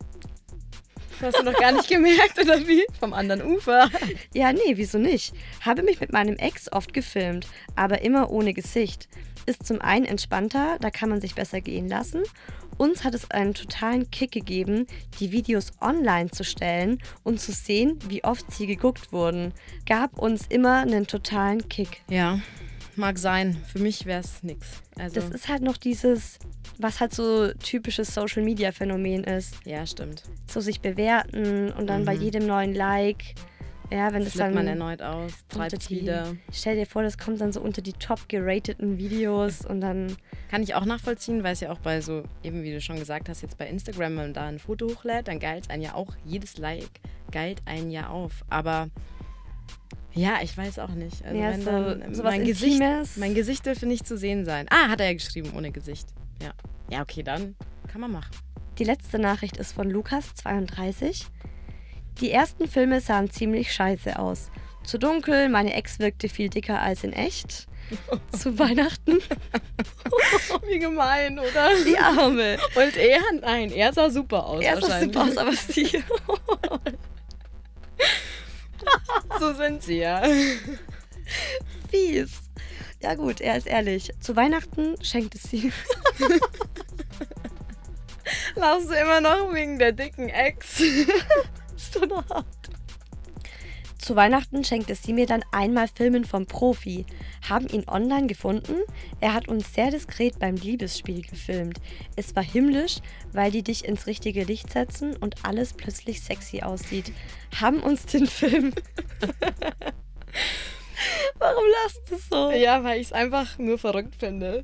Hast 1.22 1.40
du 1.40 1.44
noch 1.44 1.58
gar 1.58 1.72
nicht 1.72 1.90
gemerkt, 1.90 2.40
oder 2.40 2.68
wie? 2.68 2.86
Vom 3.00 3.14
anderen 3.14 3.42
Ufer. 3.42 3.90
Ja, 4.34 4.54
nee, 4.54 4.76
wieso 4.76 4.98
nicht? 5.00 5.34
Habe 5.62 5.84
mich 5.84 6.00
mit 6.00 6.14
meinem 6.14 6.36
Ex 6.36 6.72
oft 6.72 6.94
gefilmt, 6.94 7.48
aber 7.76 8.02
immer 8.02 8.30
ohne 8.30 8.54
Gesicht. 8.54 9.08
Ist 9.46 9.66
zum 9.66 9.82
einen 9.82 10.06
entspannter, 10.06 10.78
da 10.80 10.92
kann 10.92 11.10
man 11.10 11.22
sich 11.22 11.34
besser 11.34 11.62
gehen 11.62 11.88
lassen. 11.88 12.24
Uns 12.78 13.04
hat 13.04 13.16
es 13.16 13.32
einen 13.32 13.56
totalen 13.56 14.12
Kick 14.12 14.32
gegeben, 14.32 14.86
die 15.20 15.32
Videos 15.32 15.72
online 15.82 16.30
zu 16.30 16.44
stellen 16.44 17.00
und 17.24 17.40
zu 17.40 17.52
sehen, 17.52 17.98
wie 18.08 18.24
oft 18.24 18.52
sie 18.52 18.68
geguckt 18.68 19.12
wurden. 19.12 19.54
Gab 19.88 20.20
uns 20.20 20.46
immer 20.48 20.82
einen 20.82 21.08
totalen 21.08 21.68
Kick. 21.70 22.02
Ja, 22.10 22.40
mag 22.98 23.18
sein. 23.18 23.56
Für 23.72 23.80
mich 23.80 24.06
wäre 24.06 24.22
es 24.22 24.44
nichts. 24.44 24.82
Also 24.98 25.16
das 25.16 25.30
ist 25.30 25.48
halt 25.48 25.62
noch 25.62 25.78
dieses, 25.78 26.40
was 26.78 27.00
halt 27.00 27.14
so 27.14 27.52
typisches 27.54 28.14
Social 28.14 28.44
Media 28.44 28.72
Phänomen 28.72 29.24
ist. 29.24 29.56
Ja, 29.66 29.86
stimmt. 29.86 30.24
So 30.48 30.60
sich 30.60 30.82
bewerten 30.82 31.72
und 31.72 31.88
dann 31.88 32.02
mhm. 32.02 32.06
bei 32.06 32.14
jedem 32.14 32.46
neuen 32.46 32.74
Like. 32.74 33.36
Ja, 33.90 34.12
wenn 34.12 34.26
das 34.26 34.34
dann. 34.34 34.54
man 34.54 34.68
erneut 34.68 35.02
aus, 35.02 35.32
treibt 35.48 35.90
wieder. 35.90 36.36
Stell 36.52 36.76
dir 36.76 36.86
vor, 36.86 37.04
das 37.04 37.18
kommt 37.18 37.40
dann 37.40 37.54
so 37.54 37.62
unter 37.62 37.82
die 37.82 37.94
top 37.94 38.28
gerateten 38.28 38.98
Videos 38.98 39.66
und 39.66 39.80
dann. 39.80 40.18
Kann 40.50 40.62
ich 40.62 40.76
auch 40.76 40.86
nachvollziehen, 40.86 41.44
weil 41.44 41.54
es 41.54 41.62
ja 41.62 41.72
auch 41.72 41.80
bei 41.80 42.02
so, 42.02 42.24
eben 42.44 42.64
wie 42.64 42.72
du 42.72 42.82
schon 42.82 43.00
gesagt 43.00 43.30
hast, 43.30 43.42
jetzt 43.42 43.58
bei 43.58 43.68
Instagram, 43.68 44.08
wenn 44.08 44.16
man 44.16 44.34
da 44.34 44.46
ein 44.46 44.60
Foto 44.60 44.88
hochlädt, 44.90 45.28
dann 45.28 45.40
geilt 45.40 45.64
es 45.64 45.70
einen 45.70 45.84
ja 45.84 45.94
auch, 45.94 46.16
jedes 46.26 46.58
Like 46.58 46.90
geilt 47.32 47.62
einen 47.66 47.92
ja 47.92 48.10
auf. 48.10 48.44
Aber 48.50 48.90
ja, 50.14 50.40
ich 50.42 50.58
weiß 50.58 50.80
auch 50.80 50.90
nicht. 50.90 51.24
Also 51.26 51.38
ja, 51.38 51.52
wenn 51.52 51.62
so, 51.62 51.72
dann, 51.72 52.24
mein, 52.24 52.46
Gesicht, 52.46 52.82
mein 53.18 53.36
Gesicht 53.36 53.66
dürfte 53.66 53.86
nicht 53.86 54.08
zu 54.08 54.18
sehen 54.18 54.46
sein. 54.46 54.66
Ah, 54.70 54.90
hat 54.90 55.00
er 55.00 55.08
ja 55.08 55.14
geschrieben, 55.14 55.52
ohne 55.56 55.72
Gesicht. 55.72 56.08
Ja. 56.42 56.52
Ja, 56.90 57.02
okay, 57.02 57.24
dann 57.24 57.56
kann 57.88 58.02
man 58.02 58.12
machen. 58.12 58.32
Die 58.80 58.84
letzte 58.84 59.20
Nachricht 59.20 59.58
ist 59.58 59.74
von 59.74 59.90
Lukas, 59.90 60.36
32. 60.36 61.26
Die 62.22 62.32
ersten 62.32 62.68
Filme 62.68 63.02
sahen 63.02 63.30
ziemlich 63.30 63.74
scheiße 63.74 64.18
aus. 64.18 64.50
Zu 64.84 64.98
dunkel, 64.98 65.50
meine 65.50 65.74
Ex 65.74 66.00
wirkte 66.00 66.30
viel 66.30 66.50
dicker 66.50 66.82
als 66.82 67.04
in 67.04 67.14
echt. 67.14 67.68
Zu 68.38 68.58
Weihnachten. 68.60 69.20
Wie 70.68 70.80
gemein, 70.80 71.40
oder? 71.40 71.70
Die 71.86 71.98
Arme. 71.98 72.58
Und 72.76 72.98
er? 72.98 73.22
Nein, 73.42 73.72
er 73.72 73.94
sah 73.94 74.10
super 74.10 74.46
aus. 74.46 74.64
Er 74.64 74.82
sah 74.82 75.02
super 75.02 75.24
aus, 75.24 75.38
aber 75.38 75.54
sie. 75.54 75.86
so 79.40 79.54
sind 79.54 79.84
sie 79.84 80.00
ja. 80.00 80.24
Fies. 81.90 82.32
Ja 83.02 83.16
gut, 83.16 83.42
er 83.42 83.58
ist 83.58 83.68
ehrlich. 83.68 84.12
Zu 84.20 84.36
Weihnachten 84.36 84.96
schenkt 85.04 85.36
es 85.36 85.44
sie. 85.44 85.72
Lachst 88.56 88.90
du 88.90 88.94
immer 88.94 89.22
noch 89.22 89.54
wegen 89.54 89.78
der 89.78 89.92
dicken 89.92 90.30
Ex? 90.30 90.82
Zu 94.08 94.16
Weihnachten 94.16 94.64
schenkte 94.64 94.96
sie 94.96 95.12
mir 95.12 95.26
dann 95.26 95.44
einmal 95.52 95.90
Filmen 95.90 96.24
vom 96.24 96.46
Profi. 96.46 97.06
Haben 97.50 97.68
ihn 97.68 97.90
online 97.90 98.28
gefunden. 98.28 98.78
Er 99.20 99.34
hat 99.34 99.50
uns 99.50 99.74
sehr 99.74 99.92
diskret 99.92 100.40
beim 100.40 100.56
Liebesspiel 100.56 101.24
gefilmt. 101.24 101.82
Es 102.16 102.34
war 102.34 102.42
himmlisch, 102.42 103.00
weil 103.34 103.52
die 103.52 103.64
dich 103.64 103.84
ins 103.84 104.08
richtige 104.08 104.46
Licht 104.46 104.72
setzen 104.72 105.14
und 105.18 105.44
alles 105.44 105.74
plötzlich 105.74 106.22
sexy 106.22 106.62
aussieht. 106.62 107.12
Haben 107.60 107.82
uns 107.82 108.06
den 108.06 108.28
Film. 108.28 108.72
Warum 111.38 111.66
lasst 111.84 112.10
du 112.10 112.16
so? 112.16 112.52
Ja, 112.52 112.86
weil 112.86 113.02
ich 113.02 113.08
es 113.08 113.14
einfach 113.14 113.58
nur 113.58 113.78
verrückt 113.78 114.16
finde. 114.16 114.64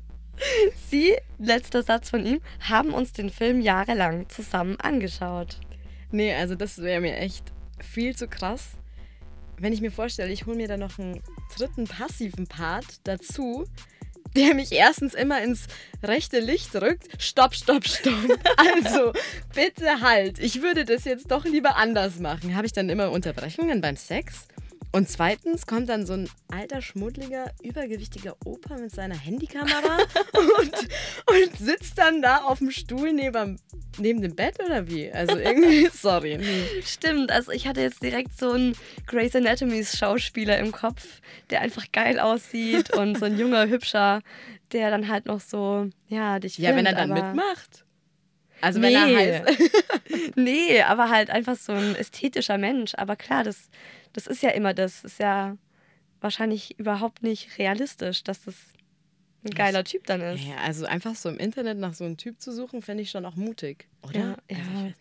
Sie, 0.88 1.18
letzter 1.38 1.82
Satz 1.82 2.08
von 2.08 2.24
ihm, 2.24 2.40
haben 2.60 2.94
uns 2.94 3.12
den 3.12 3.28
Film 3.28 3.60
jahrelang 3.60 4.26
zusammen 4.30 4.80
angeschaut. 4.80 5.60
Nee, 6.10 6.32
also 6.32 6.54
das 6.54 6.80
wäre 6.80 7.02
mir 7.02 7.18
echt 7.18 7.52
viel 7.82 8.16
zu 8.16 8.26
krass 8.26 8.78
wenn 9.58 9.72
ich 9.72 9.80
mir 9.80 9.90
vorstelle, 9.90 10.32
ich 10.32 10.46
hole 10.46 10.56
mir 10.56 10.68
da 10.68 10.76
noch 10.76 10.98
einen 10.98 11.22
dritten 11.56 11.84
passiven 11.84 12.46
Part 12.46 13.00
dazu, 13.04 13.64
der 14.36 14.54
mich 14.54 14.72
erstens 14.72 15.14
immer 15.14 15.42
ins 15.42 15.66
rechte 16.02 16.40
Licht 16.40 16.74
rückt. 16.74 17.22
Stopp, 17.22 17.54
stopp, 17.54 17.86
stopp. 17.86 18.14
Also, 18.56 19.12
bitte 19.54 20.00
halt. 20.00 20.38
Ich 20.38 20.62
würde 20.62 20.84
das 20.84 21.04
jetzt 21.04 21.30
doch 21.30 21.44
lieber 21.44 21.76
anders 21.76 22.18
machen. 22.18 22.56
Habe 22.56 22.66
ich 22.66 22.72
dann 22.72 22.88
immer 22.88 23.10
Unterbrechungen 23.10 23.80
beim 23.80 23.96
Sex? 23.96 24.48
Und 24.94 25.08
zweitens 25.08 25.66
kommt 25.66 25.88
dann 25.88 26.06
so 26.06 26.12
ein 26.12 26.30
alter, 26.52 26.80
schmuddeliger, 26.80 27.50
übergewichtiger 27.64 28.36
Opa 28.44 28.76
mit 28.76 28.92
seiner 28.92 29.16
Handykamera 29.16 29.98
und, 30.60 30.72
und 31.26 31.58
sitzt 31.58 31.98
dann 31.98 32.22
da 32.22 32.44
auf 32.44 32.58
dem 32.58 32.70
Stuhl 32.70 33.12
neben, 33.12 33.58
neben 33.98 34.22
dem 34.22 34.36
Bett 34.36 34.62
oder 34.64 34.86
wie? 34.86 35.10
Also 35.10 35.36
irgendwie, 35.36 35.88
sorry. 35.92 36.38
Stimmt, 36.84 37.32
also 37.32 37.50
ich 37.50 37.66
hatte 37.66 37.80
jetzt 37.80 38.04
direkt 38.04 38.38
so 38.38 38.52
einen 38.52 38.76
Grey's 39.08 39.34
Anatomys 39.34 39.98
Schauspieler 39.98 40.58
im 40.58 40.70
Kopf, 40.70 41.04
der 41.50 41.62
einfach 41.62 41.90
geil 41.90 42.20
aussieht 42.20 42.96
und 42.96 43.18
so 43.18 43.24
ein 43.24 43.36
junger, 43.36 43.66
hübscher, 43.66 44.22
der 44.70 44.92
dann 44.92 45.08
halt 45.08 45.26
noch 45.26 45.40
so, 45.40 45.90
ja, 46.06 46.38
dich 46.38 46.54
filmt. 46.54 46.68
Ja, 46.68 46.76
wenn 46.76 46.86
er 46.86 46.94
dann 46.94 47.12
mitmacht. 47.12 47.83
Also 48.64 48.80
nee. 48.80 48.86
wenn 48.86 48.94
er 48.94 49.44
heißt. 49.44 50.36
nee, 50.36 50.80
aber 50.82 51.10
halt 51.10 51.30
einfach 51.30 51.56
so 51.56 51.72
ein 51.72 51.94
ästhetischer 51.94 52.58
Mensch. 52.58 52.94
Aber 52.96 53.14
klar, 53.16 53.44
das 53.44 53.68
das 54.14 54.26
ist 54.26 54.42
ja 54.42 54.50
immer 54.50 54.72
das. 54.72 55.02
das 55.02 55.12
ist 55.12 55.20
ja 55.20 55.56
wahrscheinlich 56.20 56.78
überhaupt 56.78 57.22
nicht 57.22 57.58
realistisch, 57.58 58.24
dass 58.24 58.42
das 58.42 58.54
ein 59.44 59.50
geiler 59.50 59.84
Typ 59.84 60.06
dann 60.06 60.22
ist. 60.22 60.42
Ja, 60.42 60.56
also 60.64 60.86
einfach 60.86 61.14
so 61.14 61.28
im 61.28 61.36
Internet 61.36 61.76
nach 61.76 61.92
so 61.92 62.04
einem 62.04 62.16
Typ 62.16 62.40
zu 62.40 62.50
suchen, 62.50 62.80
fände 62.80 63.02
ich 63.02 63.10
schon 63.10 63.26
auch 63.26 63.36
mutig, 63.36 63.86
oder? 64.02 64.18
Ja, 64.18 64.56
ja. 64.56 64.58
Also 64.58 64.94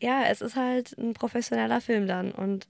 ja, 0.00 0.24
es 0.24 0.40
ist 0.40 0.56
halt 0.56 0.96
ein 0.98 1.14
professioneller 1.14 1.80
Film 1.80 2.06
dann 2.06 2.32
und 2.32 2.68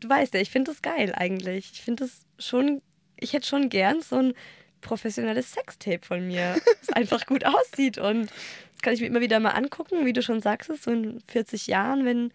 du 0.00 0.08
weißt 0.08 0.34
ja, 0.34 0.40
ich 0.40 0.50
finde 0.50 0.70
das 0.70 0.82
geil 0.82 1.14
eigentlich. 1.14 1.72
Ich 1.72 1.82
finde 1.82 2.04
das 2.04 2.26
schon, 2.38 2.82
ich 3.18 3.32
hätte 3.32 3.46
schon 3.46 3.68
gern 3.68 4.00
so 4.00 4.16
ein 4.16 4.34
professionelles 4.80 5.52
Sextape 5.52 6.04
von 6.04 6.26
mir, 6.26 6.56
das 6.80 6.90
einfach 6.90 7.26
gut 7.26 7.44
aussieht 7.44 7.98
und 7.98 8.30
das 8.72 8.82
kann 8.82 8.92
ich 8.94 9.00
mir 9.00 9.06
immer 9.06 9.20
wieder 9.20 9.40
mal 9.40 9.50
angucken, 9.50 10.04
wie 10.04 10.12
du 10.12 10.22
schon 10.22 10.40
sagst, 10.40 10.70
so 10.82 10.90
in 10.90 11.20
40 11.28 11.66
Jahren, 11.66 12.04
wenn 12.04 12.30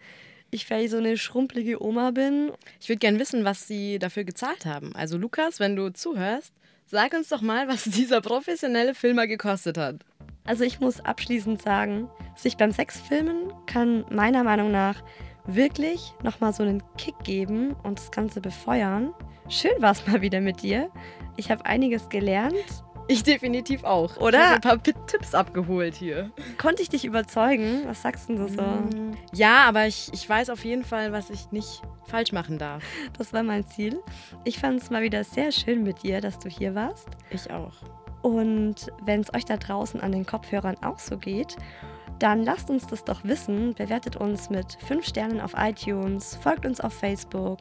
ich 0.50 0.66
vielleicht 0.66 0.90
so 0.90 0.98
eine 0.98 1.16
schrumpelige 1.16 1.82
Oma 1.82 2.10
bin. 2.10 2.52
Ich 2.80 2.88
würde 2.88 2.98
gerne 2.98 3.18
wissen, 3.18 3.44
was 3.44 3.66
sie 3.66 3.98
dafür 3.98 4.24
gezahlt 4.24 4.66
haben. 4.66 4.94
Also 4.94 5.16
Lukas, 5.16 5.60
wenn 5.60 5.76
du 5.76 5.92
zuhörst, 5.92 6.52
sag 6.86 7.14
uns 7.14 7.28
doch 7.28 7.40
mal, 7.40 7.68
was 7.68 7.84
dieser 7.84 8.20
professionelle 8.20 8.94
Filmer 8.94 9.26
gekostet 9.26 9.78
hat. 9.78 10.04
Also 10.44 10.64
ich 10.64 10.80
muss 10.80 11.00
abschließend 11.00 11.62
sagen, 11.62 12.10
sich 12.36 12.56
beim 12.56 12.72
Sexfilmen 12.72 13.52
kann 13.66 14.04
meiner 14.10 14.44
Meinung 14.44 14.70
nach 14.70 15.02
wirklich 15.46 16.12
nochmal 16.22 16.52
so 16.52 16.62
einen 16.62 16.82
Kick 16.98 17.14
geben 17.24 17.74
und 17.82 17.98
das 17.98 18.10
Ganze 18.10 18.40
befeuern. 18.40 19.14
Schön 19.48 19.80
war 19.80 19.92
es 19.92 20.06
mal 20.06 20.22
wieder 20.22 20.40
mit 20.40 20.62
dir. 20.62 20.90
Ich 21.36 21.50
habe 21.50 21.66
einiges 21.66 22.08
gelernt 22.08 22.82
ich 23.08 23.22
definitiv 23.22 23.84
auch. 23.84 24.16
Oder? 24.18 24.38
Ich 24.38 24.44
habe 24.44 24.54
ein 24.54 24.80
paar 24.82 25.06
Tipps 25.06 25.34
abgeholt 25.34 25.94
hier. 25.94 26.30
Konnte 26.58 26.82
ich 26.82 26.88
dich 26.88 27.04
überzeugen? 27.04 27.82
Was 27.86 28.02
sagst 28.02 28.28
du 28.28 28.48
so? 28.48 28.62
Mm, 28.62 29.16
ja, 29.32 29.64
aber 29.64 29.86
ich, 29.86 30.10
ich 30.12 30.28
weiß 30.28 30.50
auf 30.50 30.64
jeden 30.64 30.84
Fall, 30.84 31.12
was 31.12 31.30
ich 31.30 31.50
nicht 31.50 31.82
falsch 32.06 32.32
machen 32.32 32.58
darf. 32.58 32.82
Das 33.18 33.32
war 33.32 33.42
mein 33.42 33.66
Ziel. 33.66 34.00
Ich 34.44 34.58
fand 34.58 34.80
es 34.80 34.90
mal 34.90 35.02
wieder 35.02 35.24
sehr 35.24 35.52
schön 35.52 35.82
mit 35.82 36.02
dir, 36.02 36.20
dass 36.20 36.38
du 36.38 36.48
hier 36.48 36.74
warst. 36.74 37.08
Ich 37.30 37.50
auch. 37.50 37.74
Und 38.22 38.92
wenn 39.02 39.20
es 39.20 39.34
euch 39.34 39.44
da 39.44 39.56
draußen 39.56 40.00
an 40.00 40.12
den 40.12 40.24
Kopfhörern 40.24 40.76
auch 40.82 40.98
so 40.98 41.18
geht, 41.18 41.56
dann 42.18 42.44
lasst 42.44 42.70
uns 42.70 42.86
das 42.86 43.04
doch 43.04 43.24
wissen. 43.24 43.74
Bewertet 43.74 44.16
uns 44.16 44.48
mit 44.48 44.78
5 44.86 45.04
Sternen 45.04 45.40
auf 45.40 45.54
iTunes, 45.56 46.38
folgt 46.40 46.64
uns 46.64 46.80
auf 46.80 46.92
Facebook 46.92 47.58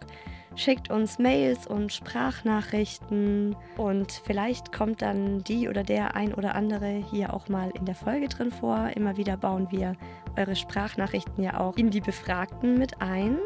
schickt 0.55 0.91
uns 0.91 1.19
Mails 1.19 1.67
und 1.67 1.93
Sprachnachrichten 1.93 3.55
und 3.77 4.11
vielleicht 4.11 4.71
kommt 4.71 5.01
dann 5.01 5.43
die 5.43 5.69
oder 5.69 5.83
der 5.83 6.15
ein 6.15 6.33
oder 6.33 6.55
andere 6.55 7.03
hier 7.11 7.33
auch 7.33 7.49
mal 7.49 7.71
in 7.71 7.85
der 7.85 7.95
Folge 7.95 8.27
drin 8.27 8.51
vor. 8.51 8.89
Immer 8.95 9.17
wieder 9.17 9.37
bauen 9.37 9.67
wir 9.71 9.95
eure 10.37 10.55
Sprachnachrichten 10.55 11.43
ja 11.43 11.59
auch 11.59 11.77
in 11.77 11.89
die 11.89 12.01
Befragten 12.01 12.77
mit 12.77 13.01
ein. 13.01 13.37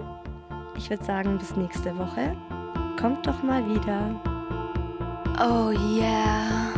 Ich 0.78 0.90
würde 0.90 1.04
sagen, 1.04 1.38
bis 1.38 1.56
nächste 1.56 1.98
Woche. 1.98 2.36
Kommt 3.00 3.26
doch 3.26 3.42
mal 3.44 3.66
wieder. 3.70 4.22
Oh 5.40 5.72
yeah. 5.72 6.75